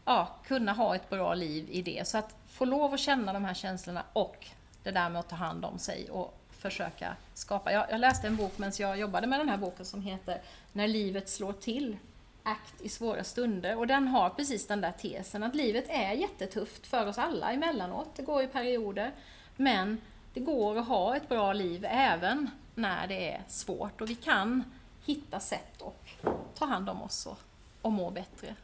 ja, 0.05 0.29
kunna 0.47 0.73
ha 0.73 0.95
ett 0.95 1.09
bra 1.09 1.33
liv 1.33 1.67
i 1.71 1.81
det. 1.81 2.07
Så 2.07 2.17
att 2.17 2.35
få 2.47 2.65
lov 2.65 2.93
att 2.93 2.99
känna 2.99 3.33
de 3.33 3.45
här 3.45 3.53
känslorna 3.53 4.03
och 4.13 4.47
det 4.83 4.91
där 4.91 5.09
med 5.09 5.19
att 5.19 5.29
ta 5.29 5.35
hand 5.35 5.65
om 5.65 5.79
sig 5.79 6.09
och 6.09 6.39
försöka 6.51 7.15
skapa. 7.33 7.71
Jag, 7.71 7.85
jag 7.91 7.99
läste 7.99 8.27
en 8.27 8.35
bok 8.35 8.57
medan 8.57 8.73
jag 8.77 8.99
jobbade 8.99 9.27
med 9.27 9.39
den 9.39 9.49
här 9.49 9.57
boken 9.57 9.85
som 9.85 10.01
heter 10.01 10.41
När 10.71 10.87
livet 10.87 11.29
slår 11.29 11.53
till 11.53 11.97
akt 12.43 12.81
i 12.81 12.89
svåra 12.89 13.23
stunder 13.23 13.77
och 13.77 13.87
den 13.87 14.07
har 14.07 14.29
precis 14.29 14.67
den 14.67 14.81
där 14.81 14.91
tesen 14.91 15.43
att 15.43 15.55
livet 15.55 15.85
är 15.89 16.11
jättetufft 16.11 16.87
för 16.87 17.07
oss 17.07 17.17
alla 17.17 17.51
emellanåt. 17.51 18.15
Det 18.15 18.23
går 18.23 18.43
i 18.43 18.47
perioder. 18.47 19.11
Men 19.55 20.01
det 20.33 20.39
går 20.39 20.77
att 20.77 20.87
ha 20.87 21.15
ett 21.15 21.29
bra 21.29 21.53
liv 21.53 21.85
även 21.89 22.49
när 22.75 23.07
det 23.07 23.31
är 23.31 23.43
svårt 23.47 24.01
och 24.01 24.09
vi 24.09 24.15
kan 24.15 24.63
hitta 25.05 25.39
sätt 25.39 25.81
att 25.81 26.25
ta 26.55 26.65
hand 26.65 26.89
om 26.89 27.01
oss 27.01 27.25
och, 27.25 27.39
och 27.81 27.91
må 27.91 28.09
bättre. 28.09 28.55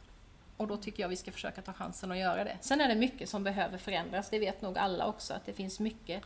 Och 0.60 0.66
då 0.66 0.76
tycker 0.76 1.02
jag 1.02 1.08
vi 1.08 1.16
ska 1.16 1.32
försöka 1.32 1.62
ta 1.62 1.72
chansen 1.72 2.12
att 2.12 2.18
göra 2.18 2.44
det. 2.44 2.58
Sen 2.60 2.80
är 2.80 2.88
det 2.88 2.94
mycket 2.94 3.28
som 3.28 3.44
behöver 3.44 3.78
förändras, 3.78 4.30
det 4.30 4.38
vet 4.38 4.62
nog 4.62 4.78
alla 4.78 5.06
också, 5.06 5.34
att 5.34 5.46
det 5.46 5.52
finns 5.52 5.80
mycket 5.80 6.22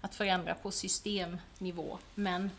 att 0.00 0.14
förändra 0.14 0.54
på 0.54 0.70
systemnivå. 0.70 1.98
Men 2.14 2.50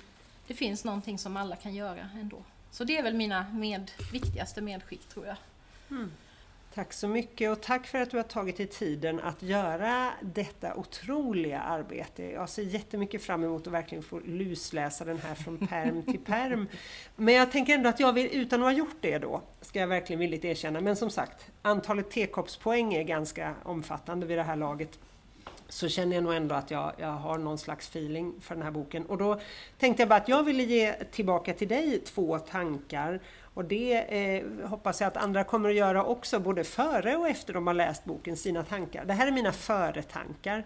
det 0.48 0.54
finns 0.54 0.84
någonting 0.84 1.20
som 1.20 1.38
alla 1.38 1.56
kan 1.56 1.76
göra 1.76 2.10
ändå. 2.16 2.44
Så 2.72 2.84
det 2.84 2.98
är 2.98 3.04
väl 3.04 3.14
mina 3.14 3.46
med, 3.54 3.92
viktigaste 4.12 4.62
medskick 4.62 5.10
tror 5.10 5.26
jag. 5.26 5.38
Mm. 5.90 6.12
Tack 6.76 6.94
så 6.94 7.08
mycket 7.08 7.52
och 7.52 7.62
tack 7.62 7.88
för 7.88 8.02
att 8.02 8.10
du 8.10 8.18
har 8.18 8.24
tagit 8.24 8.58
dig 8.58 8.68
tiden 8.68 9.20
att 9.20 9.44
göra 9.44 10.12
detta 10.22 10.76
otroliga 10.76 11.60
arbete. 11.60 12.24
Jag 12.24 12.50
ser 12.50 12.64
jättemycket 12.64 13.24
fram 13.24 13.44
emot 13.44 13.68
att 13.68 13.74
verkligen 13.74 14.04
få 14.04 14.20
lusläsa 14.20 15.06
den 15.06 15.18
här 15.18 15.36
från 15.36 15.68
perm 15.68 16.04
till 16.04 16.20
perm. 16.20 16.68
Men 17.16 17.34
jag 17.34 17.52
tänker 17.52 17.74
ändå 17.74 17.90
att 17.90 18.00
jag 18.00 18.14
vill, 18.14 18.30
utan 18.32 18.60
att 18.60 18.66
ha 18.66 18.72
gjort 18.72 18.98
det 19.02 19.18
då, 19.18 19.42
ska 19.62 19.80
jag 19.80 19.88
verkligen 19.88 20.20
villigt 20.20 20.46
erkänna, 20.46 20.82
men 20.82 20.96
som 20.96 21.10
sagt, 21.10 21.52
antalet 21.62 22.12
tekoppspoäng 22.12 22.94
är 22.94 23.04
ganska 23.04 23.56
omfattande 23.64 24.26
vid 24.26 24.38
det 24.38 24.44
här 24.44 24.56
laget 24.56 25.00
så 25.70 25.90
känner 25.90 26.16
jag 26.16 26.24
nog 26.24 26.34
ändå 26.34 26.56
att 26.56 26.72
jag, 26.72 26.94
jag 26.98 27.12
har 27.12 27.38
någon 27.38 27.58
slags 27.58 27.90
feeling 27.90 28.34
för 28.42 28.56
den 28.56 28.64
här 28.64 28.72
boken. 28.72 29.06
Och 29.06 29.18
då 29.18 29.40
tänkte 29.78 30.02
jag 30.02 30.10
bara 30.10 30.20
att 30.20 30.28
jag 30.28 30.44
ville 30.44 30.64
ge 30.64 30.94
tillbaka 30.94 31.54
till 31.54 31.68
dig 31.68 32.00
två 32.00 32.40
tankar 32.40 33.20
och 33.56 33.66
det 33.66 33.94
eh, 33.94 34.68
hoppas 34.68 35.02
jag 35.02 35.08
att 35.08 35.18
andra 35.18 35.44
kommer 35.44 35.70
att 35.70 35.76
göra 35.76 36.04
också, 36.04 36.40
både 36.40 36.64
före 36.64 37.16
och 37.16 37.28
efter 37.28 37.54
de 37.54 37.68
har 37.68 37.74
läst 37.74 38.06
boken, 38.06 38.38
sina 38.38 38.64
tankar. 38.64 39.06
Det 39.06 39.14
här 39.14 39.28
är 39.28 39.32
mina 39.32 39.52
före-tankar. 39.52 40.64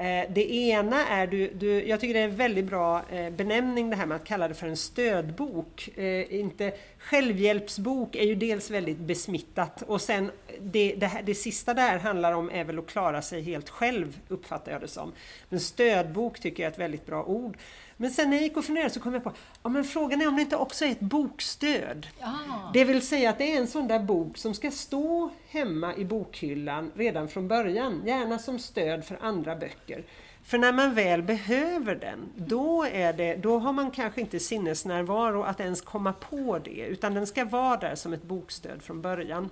Eh, 0.00 0.24
det 0.30 0.54
ena 0.54 1.06
är, 1.08 1.26
du, 1.26 1.50
du, 1.54 1.88
jag 1.88 2.00
tycker 2.00 2.14
det 2.14 2.20
är 2.20 2.24
en 2.24 2.36
väldigt 2.36 2.64
bra 2.64 3.02
eh, 3.10 3.30
benämning 3.30 3.90
det 3.90 3.96
här 3.96 4.06
med 4.06 4.16
att 4.16 4.24
kalla 4.24 4.48
det 4.48 4.54
för 4.54 4.66
en 4.66 4.76
stödbok. 4.76 5.98
Eh, 5.98 6.34
inte, 6.34 6.72
självhjälpsbok 6.98 8.16
är 8.16 8.24
ju 8.24 8.34
dels 8.34 8.70
väldigt 8.70 8.98
besmittat 8.98 9.82
och 9.82 10.00
sen 10.00 10.30
det, 10.60 10.94
det, 10.96 11.06
här, 11.06 11.22
det 11.22 11.34
sista 11.34 11.74
där 11.74 11.98
handlar 11.98 12.32
om 12.32 12.50
är 12.50 12.64
väl 12.64 12.78
att 12.78 12.86
klara 12.86 13.22
sig 13.22 13.42
helt 13.42 13.68
själv, 13.68 14.20
uppfattar 14.28 14.72
jag 14.72 14.80
det 14.80 14.88
som. 14.88 15.12
Men 15.48 15.60
stödbok 15.60 16.40
tycker 16.40 16.62
jag 16.62 16.68
är 16.68 16.72
ett 16.72 16.80
väldigt 16.80 17.06
bra 17.06 17.24
ord. 17.24 17.56
Men 18.00 18.10
sen 18.10 18.30
när 18.30 18.36
jag 18.36 18.42
gick 18.42 18.56
och 18.56 18.64
funderade 18.64 18.90
så 18.90 19.00
kom 19.00 19.14
jag 19.14 19.24
på, 19.24 19.32
ja 19.62 19.68
men 19.68 19.84
frågan 19.84 20.20
är 20.20 20.28
om 20.28 20.36
det 20.36 20.42
inte 20.42 20.56
också 20.56 20.84
är 20.84 20.90
ett 20.90 21.00
bokstöd. 21.00 22.06
Ja. 22.20 22.70
Det 22.74 22.84
vill 22.84 23.06
säga 23.06 23.30
att 23.30 23.38
det 23.38 23.52
är 23.52 23.60
en 23.60 23.66
sån 23.66 23.88
där 23.88 23.98
bok 23.98 24.38
som 24.38 24.54
ska 24.54 24.70
stå 24.70 25.30
hemma 25.48 25.94
i 25.96 26.04
bokhyllan 26.04 26.90
redan 26.94 27.28
från 27.28 27.48
början, 27.48 28.02
gärna 28.06 28.38
som 28.38 28.58
stöd 28.58 29.04
för 29.04 29.18
andra 29.20 29.56
böcker. 29.56 30.04
För 30.44 30.58
när 30.58 30.72
man 30.72 30.94
väl 30.94 31.22
behöver 31.22 31.94
den, 31.94 32.18
då, 32.36 32.84
är 32.84 33.12
det, 33.12 33.34
då 33.34 33.58
har 33.58 33.72
man 33.72 33.90
kanske 33.90 34.20
inte 34.20 34.40
sinnesnärvaro 34.40 35.42
att 35.42 35.60
ens 35.60 35.80
komma 35.80 36.12
på 36.12 36.58
det, 36.58 36.86
utan 36.86 37.14
den 37.14 37.26
ska 37.26 37.44
vara 37.44 37.76
där 37.76 37.94
som 37.94 38.12
ett 38.12 38.22
bokstöd 38.22 38.82
från 38.82 39.02
början. 39.02 39.50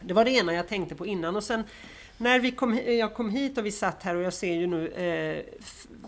Det 0.00 0.14
var 0.14 0.24
det 0.24 0.30
ena 0.30 0.54
jag 0.54 0.68
tänkte 0.68 0.94
på 0.94 1.06
innan 1.06 1.36
och 1.36 1.44
sen 1.44 1.64
när 2.20 2.40
vi 2.40 2.50
kom, 2.50 2.80
jag 2.86 3.14
kom 3.14 3.30
hit 3.30 3.58
och 3.58 3.66
vi 3.66 3.72
satt 3.72 4.02
här 4.02 4.16
och 4.16 4.22
jag 4.22 4.32
ser 4.32 4.54
ju 4.54 4.66
nu 4.66 4.88
eh, 4.88 5.44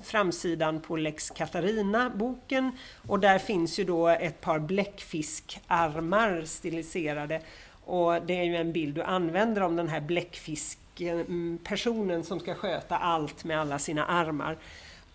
framsidan 0.03 0.81
på 0.81 0.96
Lex 0.96 1.31
Katarina 1.31 2.11
boken 2.11 2.72
och 3.09 3.20
där 3.20 3.38
finns 3.38 3.79
ju 3.79 3.85
då 3.85 4.09
ett 4.09 4.40
par 4.40 4.59
bläckfiskarmar 4.59 6.44
stiliserade 6.44 7.40
och 7.85 8.22
det 8.27 8.38
är 8.38 8.44
ju 8.44 8.57
en 8.57 8.72
bild 8.72 8.94
du 8.94 9.03
använder 9.03 9.62
om 9.62 9.77
den 9.77 9.88
här 9.88 10.01
bläckfiskpersonen 10.01 12.11
mm, 12.11 12.22
som 12.22 12.40
ska 12.40 12.55
sköta 12.55 12.96
allt 12.96 13.44
med 13.44 13.61
alla 13.61 13.79
sina 13.79 14.05
armar. 14.05 14.59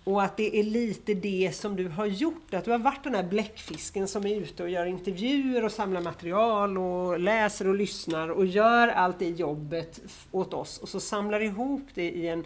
Och 0.07 0.23
att 0.23 0.37
det 0.37 0.59
är 0.59 0.63
lite 0.63 1.13
det 1.13 1.55
som 1.55 1.75
du 1.75 1.87
har 1.87 2.05
gjort, 2.05 2.53
att 2.53 2.65
du 2.65 2.71
har 2.71 2.77
varit 2.77 3.03
den 3.03 3.15
här 3.15 3.23
bläckfisken 3.23 4.07
som 4.07 4.25
är 4.25 4.35
ute 4.35 4.63
och 4.63 4.69
gör 4.69 4.85
intervjuer 4.85 5.65
och 5.65 5.71
samlar 5.71 6.01
material 6.01 6.77
och 6.77 7.19
läser 7.19 7.67
och 7.67 7.75
lyssnar 7.75 8.29
och 8.29 8.45
gör 8.45 8.87
allt 8.87 9.19
det 9.19 9.29
jobbet 9.29 9.99
åt 10.31 10.53
oss 10.53 10.77
och 10.77 10.89
så 10.89 10.99
samlar 10.99 11.39
ihop 11.39 11.81
det 11.93 12.11
i 12.11 12.27
en 12.27 12.43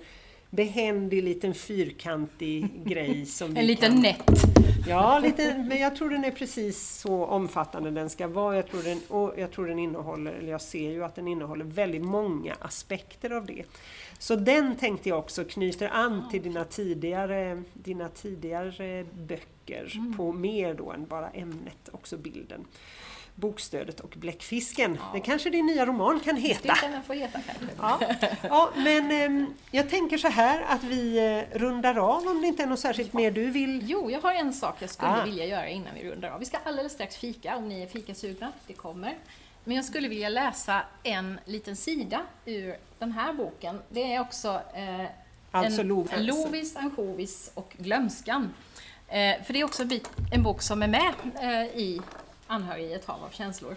behändig 0.49 1.23
liten 1.23 1.53
fyrkantig 1.53 2.67
grej. 2.85 3.25
Som 3.25 3.57
en 3.57 3.67
liten 3.67 3.91
kan... 3.91 4.01
nätt. 4.01 4.29
Ja, 4.87 5.19
lite, 5.19 5.57
men 5.57 5.77
jag 5.77 5.95
tror 5.95 6.09
den 6.09 6.25
är 6.25 6.31
precis 6.31 6.99
så 6.99 7.25
omfattande 7.25 7.91
den 7.91 8.09
ska 8.09 8.27
vara. 8.27 8.55
Jag 8.55 8.67
tror, 8.67 8.83
den, 8.83 9.01
och 9.07 9.33
jag 9.37 9.51
tror 9.51 9.67
den 9.67 9.79
innehåller, 9.79 10.31
eller 10.31 10.51
jag 10.51 10.61
ser 10.61 10.91
ju 10.91 11.03
att 11.03 11.15
den 11.15 11.27
innehåller 11.27 11.65
väldigt 11.65 12.03
många 12.03 12.55
aspekter 12.59 13.29
av 13.29 13.45
det. 13.45 13.63
Så 14.21 14.35
den 14.35 14.75
tänkte 14.75 15.09
jag 15.09 15.19
också 15.19 15.43
knyter 15.43 15.89
an 15.89 16.29
till 16.31 16.43
dina 16.43 16.65
tidigare, 16.65 17.63
dina 17.73 18.09
tidigare 18.09 19.05
böcker 19.13 19.91
mm. 19.95 20.17
på 20.17 20.33
mer 20.33 20.73
då 20.73 20.91
än 20.91 21.05
bara 21.05 21.29
ämnet, 21.29 21.89
också 21.91 22.17
bilden. 22.17 22.65
Bokstödet 23.35 23.99
och 23.99 24.09
Bläckfisken. 24.17 24.97
Ja. 25.01 25.09
Det 25.13 25.19
kanske 25.19 25.49
din 25.49 25.65
nya 25.65 25.85
roman 25.85 26.19
kan 26.19 26.35
heta. 26.35 26.61
Det 26.61 26.79
kan 26.79 26.91
den 26.91 27.03
få 27.03 27.13
heta 27.13 27.39
kanske. 27.41 27.65
Ja, 27.81 27.99
ja 28.41 28.69
men 28.75 29.11
eh, 29.11 29.49
jag 29.71 29.89
tänker 29.89 30.17
så 30.17 30.27
här 30.27 30.65
att 30.67 30.83
vi 30.83 31.17
eh, 31.17 31.59
rundar 31.59 31.97
av 31.97 32.27
om 32.27 32.41
det 32.41 32.47
inte 32.47 32.63
är 32.63 32.67
något 32.67 32.79
särskilt 32.79 33.13
ja. 33.13 33.19
mer 33.19 33.31
du 33.31 33.45
vill? 33.51 33.83
Jo, 33.87 34.11
jag 34.11 34.21
har 34.21 34.33
en 34.33 34.53
sak 34.53 34.75
jag 34.79 34.89
skulle 34.89 35.21
ah. 35.21 35.25
vilja 35.25 35.45
göra 35.45 35.69
innan 35.69 35.93
vi 36.01 36.11
rundar 36.11 36.29
av. 36.29 36.39
Vi 36.39 36.45
ska 36.45 36.57
alldeles 36.63 36.93
strax 36.93 37.17
fika 37.17 37.57
om 37.57 37.69
ni 37.69 37.81
är 37.81 37.87
fikasugna. 37.87 38.51
Det 38.67 38.73
kommer. 38.73 39.17
Men 39.63 39.75
jag 39.75 39.85
skulle 39.85 40.07
vilja 40.07 40.29
läsa 40.29 40.81
en 41.03 41.39
liten 41.45 41.75
sida 41.75 42.21
ur 42.45 42.77
den 42.99 43.11
här 43.11 43.33
boken. 43.33 43.81
Det 43.89 44.13
är 44.13 44.19
också 44.19 44.61
eh, 44.73 45.05
alltså 45.51 45.81
en, 45.81 45.87
Lovis, 46.25 46.75
ansjovis 46.75 47.51
och 47.53 47.73
glömskan. 47.77 48.53
Eh, 49.07 49.43
för 49.43 49.53
det 49.53 49.59
är 49.59 49.63
också 49.63 49.81
en, 49.81 49.87
bit, 49.87 50.09
en 50.31 50.43
bok 50.43 50.61
som 50.61 50.83
är 50.83 50.87
med 50.87 51.13
eh, 51.41 51.79
i 51.79 52.01
Anhörig 52.47 52.85
i 52.85 52.93
ett 52.93 53.05
hav 53.05 53.23
av 53.23 53.29
känslor. 53.29 53.75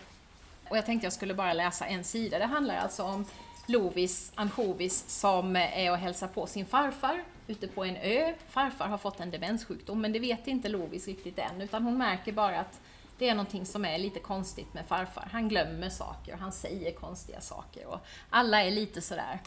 Och 0.69 0.77
jag 0.77 0.87
tänkte 0.87 1.07
jag 1.07 1.13
skulle 1.13 1.35
bara 1.35 1.53
läsa 1.53 1.87
en 1.87 2.05
sida. 2.05 2.39
Det 2.39 2.45
handlar 2.45 2.77
alltså 2.77 3.03
om 3.03 3.27
Lovis 3.67 4.33
ansjovis 4.35 5.05
som 5.09 5.57
är 5.57 5.91
och 5.91 5.99
hälsar 5.99 6.29
på 6.29 6.47
sin 6.47 6.67
farfar 6.67 7.25
ute 7.47 7.69
på 7.69 7.85
en 7.85 7.97
ö. 7.97 8.35
Farfar 8.49 8.89
har 8.89 8.99
fått 8.99 9.21
en 9.21 9.31
demenssjukdom 9.31 10.01
men 10.01 10.13
det 10.13 10.19
vet 10.19 10.47
inte 10.47 10.69
Lovis 10.69 11.07
riktigt 11.07 11.39
än 11.39 11.61
utan 11.61 11.83
hon 11.83 11.99
märker 11.99 12.33
bara 12.33 12.61
att 12.61 12.81
det 13.25 13.29
är 13.31 13.35
någonting 13.35 13.67
som 13.67 13.85
är 13.85 13.99
lite 13.99 14.21
konstigt 14.21 14.75
med 14.75 14.87
farfar. 14.87 15.29
Han 15.33 15.49
glömmer 15.49 15.91
saker 15.91 16.33
och 16.33 16.39
han 16.39 16.53
säger 16.53 16.93
konstiga 16.93 17.41
saker 17.41 17.87
och 17.87 18.01
alla 18.31 18.63
är 18.63 18.71
lite 18.71 19.01
sådär. 19.01 19.41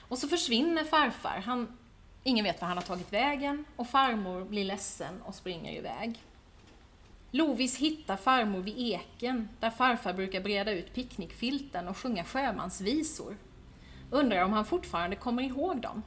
Och 0.00 0.18
så 0.18 0.28
försvinner 0.28 0.84
farfar. 0.84 1.42
Han, 1.44 1.78
ingen 2.22 2.44
vet 2.44 2.60
var 2.60 2.68
han 2.68 2.76
har 2.76 2.84
tagit 2.84 3.12
vägen 3.12 3.64
och 3.76 3.88
farmor 3.88 4.44
blir 4.44 4.64
ledsen 4.64 5.22
och 5.22 5.34
springer 5.34 5.72
iväg. 5.72 6.22
Lovis 7.30 7.76
hittar 7.76 8.16
farmor 8.16 8.60
vid 8.60 8.78
eken 8.78 9.48
där 9.60 9.70
farfar 9.70 10.12
brukar 10.12 10.40
breda 10.40 10.72
ut 10.72 10.94
picknickfilten 10.94 11.88
och 11.88 11.96
sjunga 11.96 12.24
sjömansvisor. 12.24 13.36
Undrar 14.10 14.44
om 14.44 14.52
han 14.52 14.64
fortfarande 14.64 15.16
kommer 15.16 15.42
ihåg 15.42 15.80
dem. 15.80 16.02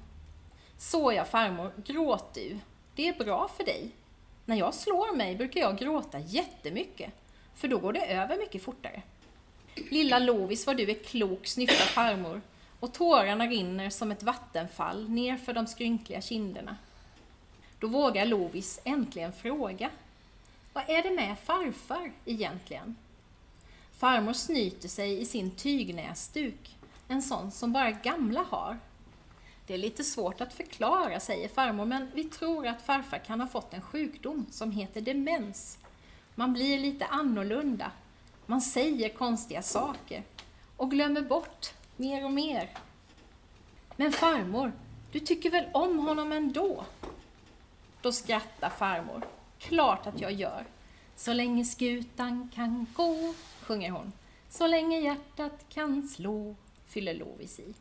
Såja 0.78 1.26
farmor, 1.26 1.72
gråt 1.86 2.34
du. 2.34 2.60
Det 2.96 3.08
är 3.08 3.24
bra 3.24 3.48
för 3.58 3.64
dig. 3.64 3.92
När 4.46 4.56
jag 4.56 4.74
slår 4.74 5.16
mig 5.16 5.36
brukar 5.36 5.62
jag 5.62 5.78
gråta 5.78 6.20
jättemycket, 6.20 7.12
för 7.56 7.68
då 7.68 7.78
går 7.78 7.94
det 7.94 8.06
över 8.06 8.38
mycket 8.38 8.64
fortare. 8.64 9.02
Lilla 9.76 10.20
Lovis 10.20 10.68
vad 10.68 10.78
du 10.78 10.92
är 10.92 11.04
klok, 11.04 11.48
snyftar 11.48 11.86
farmor, 11.86 12.42
och 12.80 12.94
tårarna 12.94 13.48
rinner 13.48 13.90
som 13.90 14.12
ett 14.12 14.24
vattenfall 14.24 15.10
nerför 15.10 15.54
de 15.54 15.68
skrynkliga 15.68 16.22
kinderna. 16.22 16.78
Då 17.80 17.88
vågar 17.88 18.26
Lovis 18.26 18.80
äntligen 18.84 19.34
fråga. 19.34 19.90
Vad 20.74 20.90
är 20.90 21.04
det 21.04 21.12
med 21.12 21.40
farfar 21.40 22.12
egentligen? 22.26 22.96
Farmor 23.92 24.34
snyter 24.34 24.88
sig 24.88 25.22
i 25.22 25.26
sin 25.26 25.52
tygnäsduk, 25.52 26.76
en 27.08 27.22
sån 27.22 27.52
som 27.52 27.74
bara 27.74 27.92
gamla 27.92 28.46
har. 28.50 28.78
Det 29.68 29.74
är 29.74 29.78
lite 29.78 30.04
svårt 30.04 30.42
att 30.42 30.54
förklara, 30.54 31.20
säger 31.20 31.48
farmor, 31.48 31.86
men 31.86 32.12
vi 32.14 32.24
tror 32.24 32.68
att 32.68 32.82
farfar 32.82 33.18
kan 33.18 33.42
ha 33.42 33.48
fått 33.48 33.74
en 33.74 33.82
sjukdom 33.82 34.46
som 34.52 34.72
heter 34.72 35.02
demens. 35.02 35.78
Man 36.36 36.54
blir 36.54 36.80
lite 36.80 37.06
annorlunda, 37.06 37.92
man 38.46 38.62
säger 38.62 39.10
konstiga 39.10 39.62
saker 39.62 40.24
och 40.78 40.92
glömmer 40.92 41.22
bort 41.22 41.74
mer 41.96 42.26
och 42.26 42.32
mer. 42.32 42.70
Men 43.96 44.12
farmor, 44.12 44.72
du 45.12 45.20
tycker 45.20 45.50
väl 45.50 45.66
om 45.74 46.00
honom 46.00 46.32
ändå? 46.32 46.86
Då 48.02 48.12
skrattar 48.12 48.70
farmor. 48.70 49.26
Klart 49.60 50.08
att 50.08 50.22
jag 50.22 50.32
gör. 50.32 50.66
Så 51.16 51.34
länge 51.34 51.66
skutan 51.66 52.50
kan 52.56 52.88
gå, 52.94 53.34
sjunger 53.62 53.92
hon. 53.92 54.12
Så 54.50 54.68
länge 54.68 55.00
hjärtat 55.00 55.66
kan 55.70 56.08
slå, 56.08 56.56
fyller 56.88 57.14
Lovis 57.14 57.60
i. 57.60 57.74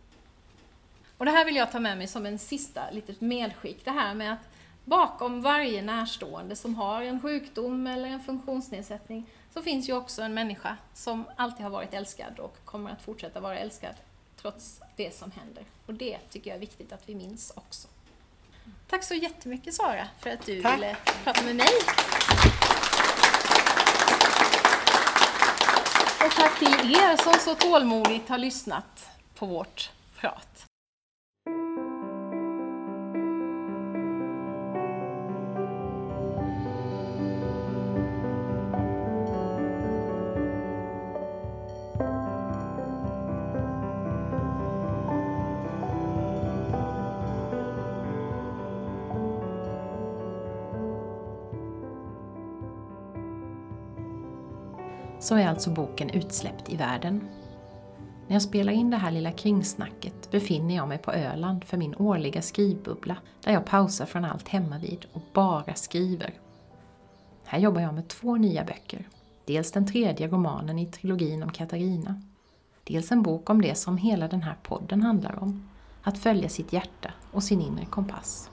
Och 1.18 1.24
det 1.24 1.31
här 1.31 1.44
vill 1.44 1.57
jag 1.57 1.72
ta 1.72 1.81
med 1.81 1.98
mig 1.98 2.07
som 2.07 2.27
en 2.27 2.38
sista 2.38 2.90
litet 2.90 3.20
medskick, 3.20 3.85
det 3.85 3.90
här 3.90 4.14
med 4.14 4.33
att 4.33 4.48
bakom 4.85 5.42
varje 5.42 5.83
närstående 5.83 6.57
som 6.57 6.74
har 6.74 7.03
en 7.03 7.20
sjukdom 7.20 7.87
eller 7.87 8.09
en 8.09 8.20
funktionsnedsättning 8.20 9.27
så 9.55 9.62
finns 9.62 9.88
ju 9.88 9.92
också 9.92 10.22
en 10.22 10.35
människa 10.35 10.77
som 10.94 11.24
alltid 11.37 11.62
har 11.62 11.70
varit 11.70 11.94
älskad 11.94 12.38
och 12.38 12.57
kommer 12.64 12.90
att 12.90 13.03
fortsätta 13.03 13.40
vara 13.40 13.59
älskad 13.59 13.94
trots 14.37 14.81
det 14.96 15.14
som 15.14 15.31
händer. 15.31 15.64
Och 15.87 15.94
det 15.94 16.18
tycker 16.31 16.50
jag 16.50 16.57
är 16.57 16.61
viktigt 16.61 16.92
att 16.92 17.09
vi 17.09 17.14
minns 17.14 17.53
också. 17.57 17.88
Tack 18.88 19.05
så 19.05 19.14
jättemycket 19.14 19.74
Sara 19.74 20.09
för 20.20 20.31
att 20.31 20.46
du 20.46 20.62
Tack. 20.62 20.77
ville 20.77 20.96
prata 21.24 21.42
med 21.42 21.57
mig. 21.57 21.68
Och 26.24 26.33
tack 26.37 26.59
till 26.59 26.94
er 26.94 27.16
som 27.22 27.33
så 27.40 27.55
tålmodigt 27.55 28.29
har 28.29 28.38
lyssnat 28.38 29.11
på 29.35 29.46
vårt 29.46 29.90
prat. 30.16 30.66
Så 55.35 55.38
är 55.38 55.49
alltså 55.49 55.70
boken 55.70 56.11
utsläppt 56.11 56.73
i 56.73 56.77
världen. 56.77 57.29
När 58.27 58.35
jag 58.35 58.42
spelar 58.42 58.73
in 58.73 58.90
det 58.90 58.97
här 58.97 59.11
lilla 59.11 59.33
kringsnacket 59.33 60.31
befinner 60.31 60.77
jag 60.77 60.88
mig 60.88 60.99
på 60.99 61.12
Öland 61.12 61.64
för 61.64 61.77
min 61.77 61.94
årliga 61.94 62.42
skrivbubbla 62.42 63.16
där 63.40 63.53
jag 63.53 63.64
pausar 63.64 64.07
från 64.07 64.25
allt 64.25 64.49
hemmavid 64.49 65.07
och 65.12 65.23
bara 65.33 65.75
skriver. 65.75 66.35
Här 67.44 67.59
jobbar 67.59 67.81
jag 67.81 67.94
med 67.94 68.09
två 68.09 68.37
nya 68.37 68.64
böcker. 68.64 69.09
Dels 69.44 69.73
den 69.73 69.87
tredje 69.87 70.29
romanen 70.29 70.79
i 70.79 70.87
trilogin 70.87 71.42
om 71.42 71.51
Katarina. 71.51 72.23
Dels 72.85 73.12
en 73.12 73.23
bok 73.23 73.51
om 73.51 73.62
det 73.62 73.75
som 73.75 73.97
hela 73.97 74.29
den 74.29 74.42
här 74.42 74.57
podden 74.62 75.03
handlar 75.03 75.42
om. 75.42 75.68
Att 76.03 76.18
följa 76.18 76.49
sitt 76.49 76.73
hjärta 76.73 77.12
och 77.33 77.42
sin 77.42 77.61
inre 77.61 77.85
kompass. 77.85 78.51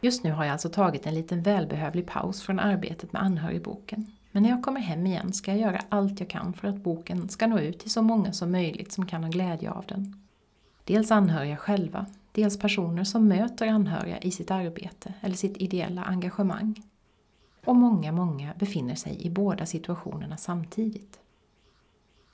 Just 0.00 0.24
nu 0.24 0.32
har 0.32 0.44
jag 0.44 0.52
alltså 0.52 0.68
tagit 0.68 1.06
en 1.06 1.14
liten 1.14 1.42
välbehövlig 1.42 2.06
paus 2.06 2.42
från 2.42 2.58
arbetet 2.58 3.12
med 3.12 3.22
anhörigboken 3.22 4.06
men 4.32 4.42
när 4.42 4.50
jag 4.50 4.62
kommer 4.62 4.80
hem 4.80 5.06
igen 5.06 5.32
ska 5.32 5.50
jag 5.50 5.60
göra 5.60 5.80
allt 5.88 6.20
jag 6.20 6.28
kan 6.28 6.52
för 6.52 6.68
att 6.68 6.82
boken 6.82 7.28
ska 7.28 7.46
nå 7.46 7.58
ut 7.58 7.78
till 7.78 7.90
så 7.90 8.02
många 8.02 8.32
som 8.32 8.52
möjligt 8.52 8.92
som 8.92 9.06
kan 9.06 9.24
ha 9.24 9.30
glädje 9.30 9.70
av 9.70 9.84
den. 9.86 10.22
Dels 10.84 11.10
anhöriga 11.10 11.56
själva, 11.56 12.06
dels 12.32 12.58
personer 12.58 13.04
som 13.04 13.28
möter 13.28 13.66
anhöriga 13.66 14.18
i 14.18 14.30
sitt 14.30 14.50
arbete 14.50 15.14
eller 15.20 15.34
sitt 15.34 15.56
ideella 15.56 16.02
engagemang. 16.04 16.82
Och 17.64 17.76
många, 17.76 18.12
många 18.12 18.54
befinner 18.58 18.94
sig 18.94 19.26
i 19.26 19.30
båda 19.30 19.66
situationerna 19.66 20.36
samtidigt. 20.36 21.18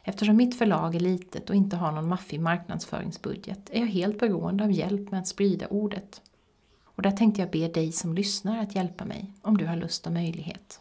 Eftersom 0.02 0.36
mitt 0.36 0.58
förlag 0.58 0.94
är 0.94 1.00
litet 1.00 1.50
och 1.50 1.56
inte 1.56 1.76
har 1.76 1.92
någon 1.92 2.08
maffig 2.08 2.40
marknadsföringsbudget 2.40 3.70
är 3.70 3.80
jag 3.80 3.86
helt 3.86 4.18
beroende 4.18 4.64
av 4.64 4.72
hjälp 4.72 5.10
med 5.10 5.20
att 5.20 5.28
sprida 5.28 5.66
ordet. 5.66 6.22
Och 6.84 7.02
där 7.02 7.10
tänkte 7.10 7.40
jag 7.40 7.50
be 7.50 7.68
dig 7.68 7.92
som 7.92 8.14
lyssnar 8.14 8.58
att 8.58 8.74
hjälpa 8.74 9.04
mig 9.04 9.32
om 9.42 9.56
du 9.56 9.66
har 9.66 9.76
lust 9.76 10.06
och 10.06 10.12
möjlighet. 10.12 10.80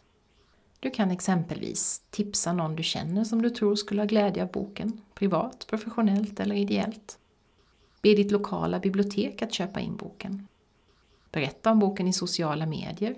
Du 0.83 0.89
kan 0.89 1.11
exempelvis 1.11 2.01
tipsa 2.09 2.53
någon 2.53 2.75
du 2.75 2.83
känner 2.83 3.23
som 3.23 3.41
du 3.41 3.49
tror 3.49 3.75
skulle 3.75 4.01
ha 4.01 4.07
glädje 4.07 4.43
av 4.43 4.51
boken, 4.51 5.01
privat, 5.13 5.67
professionellt 5.69 6.39
eller 6.39 6.55
ideellt. 6.55 7.19
Be 8.01 8.13
ditt 8.13 8.31
lokala 8.31 8.79
bibliotek 8.79 9.41
att 9.41 9.53
köpa 9.53 9.79
in 9.79 9.95
boken. 9.95 10.47
Berätta 11.31 11.71
om 11.71 11.79
boken 11.79 12.07
i 12.07 12.13
sociala 12.13 12.65
medier. 12.65 13.15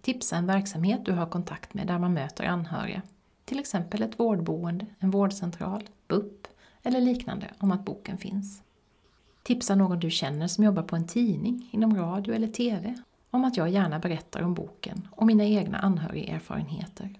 Tipsa 0.00 0.36
en 0.36 0.46
verksamhet 0.46 1.04
du 1.04 1.12
har 1.12 1.26
kontakt 1.26 1.74
med 1.74 1.86
där 1.86 1.98
man 1.98 2.14
möter 2.14 2.44
anhöriga, 2.44 3.02
till 3.44 3.58
exempel 3.58 4.02
ett 4.02 4.20
vårdboende, 4.20 4.86
en 4.98 5.10
vårdcentral, 5.10 5.88
BUP 6.08 6.46
eller 6.82 7.00
liknande 7.00 7.50
om 7.58 7.72
att 7.72 7.84
boken 7.84 8.18
finns. 8.18 8.62
Tipsa 9.42 9.74
någon 9.74 10.00
du 10.00 10.10
känner 10.10 10.46
som 10.46 10.64
jobbar 10.64 10.82
på 10.82 10.96
en 10.96 11.06
tidning, 11.06 11.68
inom 11.72 11.96
radio 11.96 12.34
eller 12.34 12.48
TV 12.48 12.94
om 13.36 13.44
att 13.44 13.56
jag 13.56 13.68
gärna 13.68 13.98
berättar 13.98 14.42
om 14.42 14.54
boken 14.54 15.08
och 15.10 15.26
mina 15.26 15.44
egna 15.44 15.78
anhörigerfarenheter. 15.78 17.14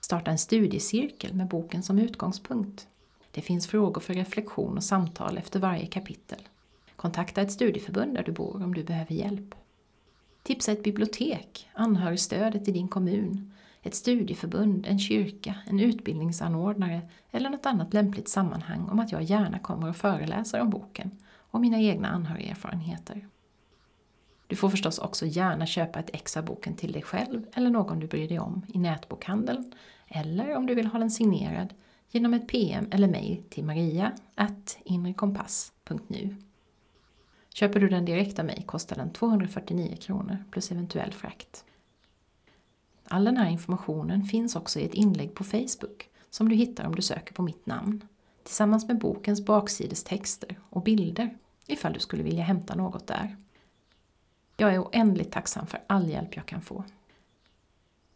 Starta 0.00 0.30
en 0.30 0.38
studiecirkel 0.38 1.34
med 1.34 1.48
boken 1.48 1.82
som 1.82 1.98
utgångspunkt. 1.98 2.88
Det 3.30 3.40
finns 3.40 3.66
frågor 3.66 4.00
för 4.00 4.14
reflektion 4.14 4.76
och 4.76 4.84
samtal 4.84 5.38
efter 5.38 5.60
varje 5.60 5.86
kapitel. 5.86 6.48
Kontakta 6.96 7.40
ett 7.40 7.52
studieförbund 7.52 8.14
där 8.14 8.22
du 8.22 8.32
bor 8.32 8.62
om 8.64 8.74
du 8.74 8.84
behöver 8.84 9.14
hjälp. 9.14 9.54
Tipsa 10.42 10.72
ett 10.72 10.82
bibliotek, 10.82 11.68
anhörigstödet 11.74 12.68
i 12.68 12.72
din 12.72 12.88
kommun, 12.88 13.52
ett 13.82 13.94
studieförbund, 13.94 14.86
en 14.86 14.98
kyrka, 14.98 15.54
en 15.66 15.80
utbildningsanordnare 15.80 17.00
eller 17.30 17.50
något 17.50 17.66
annat 17.66 17.94
lämpligt 17.94 18.28
sammanhang 18.28 18.88
om 18.88 18.98
att 18.98 19.12
jag 19.12 19.22
gärna 19.22 19.58
kommer 19.58 19.88
och 19.88 19.96
föreläser 19.96 20.60
om 20.60 20.70
boken 20.70 21.10
och 21.34 21.60
mina 21.60 21.80
egna 21.80 22.08
anhörigerfarenheter. 22.08 23.28
Du 24.52 24.56
får 24.56 24.70
förstås 24.70 24.98
också 24.98 25.26
gärna 25.26 25.66
köpa 25.66 25.98
ett 25.98 26.10
ex 26.12 26.36
av 26.36 26.44
boken 26.44 26.76
till 26.76 26.92
dig 26.92 27.02
själv 27.02 27.46
eller 27.52 27.70
någon 27.70 28.00
du 28.00 28.06
bryr 28.06 28.28
dig 28.28 28.38
om 28.38 28.66
i 28.68 28.78
nätbokhandeln 28.78 29.72
eller 30.08 30.56
om 30.56 30.66
du 30.66 30.74
vill 30.74 30.86
ha 30.86 30.98
den 30.98 31.10
signerad 31.10 31.74
genom 32.10 32.34
ett 32.34 32.48
PM 32.48 32.88
eller 32.90 33.08
mejl 33.08 33.42
till 33.50 33.64
maria 33.64 34.12
inrekompass.nu. 34.84 36.36
Köper 37.54 37.80
du 37.80 37.88
den 37.88 38.04
direkt 38.04 38.38
av 38.38 38.44
mig 38.44 38.64
kostar 38.66 38.96
den 38.96 39.12
249 39.12 39.96
kronor 40.00 40.44
plus 40.50 40.70
eventuell 40.70 41.12
frakt. 41.12 41.64
All 43.04 43.24
den 43.24 43.36
här 43.36 43.50
informationen 43.50 44.24
finns 44.24 44.56
också 44.56 44.80
i 44.80 44.84
ett 44.84 44.94
inlägg 44.94 45.34
på 45.34 45.44
Facebook 45.44 46.08
som 46.30 46.48
du 46.48 46.54
hittar 46.54 46.84
om 46.84 46.94
du 46.94 47.02
söker 47.02 47.34
på 47.34 47.42
mitt 47.42 47.66
namn 47.66 48.04
tillsammans 48.42 48.88
med 48.88 48.98
bokens 48.98 49.44
baksidestexter 49.44 50.58
och 50.70 50.82
bilder 50.82 51.36
ifall 51.66 51.92
du 51.92 52.00
skulle 52.00 52.22
vilja 52.22 52.44
hämta 52.44 52.74
något 52.74 53.06
där. 53.06 53.36
Jag 54.62 54.74
är 54.74 54.82
oändligt 54.82 55.32
tacksam 55.32 55.66
för 55.66 55.80
all 55.86 56.08
hjälp 56.08 56.36
jag 56.36 56.46
kan 56.46 56.62
få. 56.62 56.84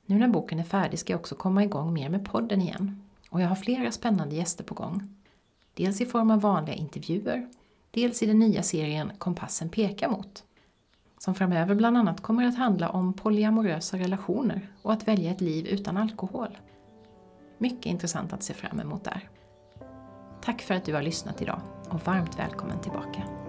Nu 0.07 0.19
när 0.19 0.29
boken 0.29 0.59
är 0.59 0.65
färdig 0.65 0.99
ska 0.99 1.13
jag 1.13 1.21
också 1.21 1.35
komma 1.35 1.65
igång 1.65 1.93
mer 1.93 2.09
med 2.09 2.25
podden 2.25 2.63
igen 2.63 3.03
och 3.31 3.41
jag 3.41 3.49
har 3.49 3.57
flera 3.57 3.93
spännande 3.93 4.35
gäster 4.35 4.65
på 4.65 4.75
gång. 4.75 5.15
Dels 5.75 6.01
i 6.01 6.07
form 6.07 6.31
av 6.31 6.41
vanliga 6.41 6.75
intervjuer, 6.75 7.49
dels 7.91 8.23
i 8.23 8.27
den 8.27 8.39
nya 8.39 8.63
serien 8.63 9.13
Kompassen 9.19 9.69
pekar 9.69 10.09
mot 10.09 10.45
som 11.19 11.35
framöver 11.35 11.75
bland 11.75 11.97
annat 11.97 12.21
kommer 12.21 12.45
att 12.45 12.57
handla 12.57 12.91
om 12.91 13.13
polyamorösa 13.13 13.99
relationer 13.99 14.69
och 14.83 14.93
att 14.93 15.09
välja 15.09 15.31
ett 15.31 15.41
liv 15.41 15.67
utan 15.67 15.97
alkohol. 15.97 16.59
Mycket 17.59 17.87
intressant 17.87 18.33
att 18.33 18.43
se 18.43 18.55
fram 18.55 18.81
emot 18.81 19.05
där. 19.05 19.29
Tack 20.43 20.63
för 20.63 20.75
att 20.75 20.85
du 20.85 20.95
har 20.95 21.03
lyssnat 21.03 21.43
idag 21.43 21.61
och 21.91 22.07
varmt 22.07 22.39
välkommen 22.39 22.81
tillbaka. 22.81 23.46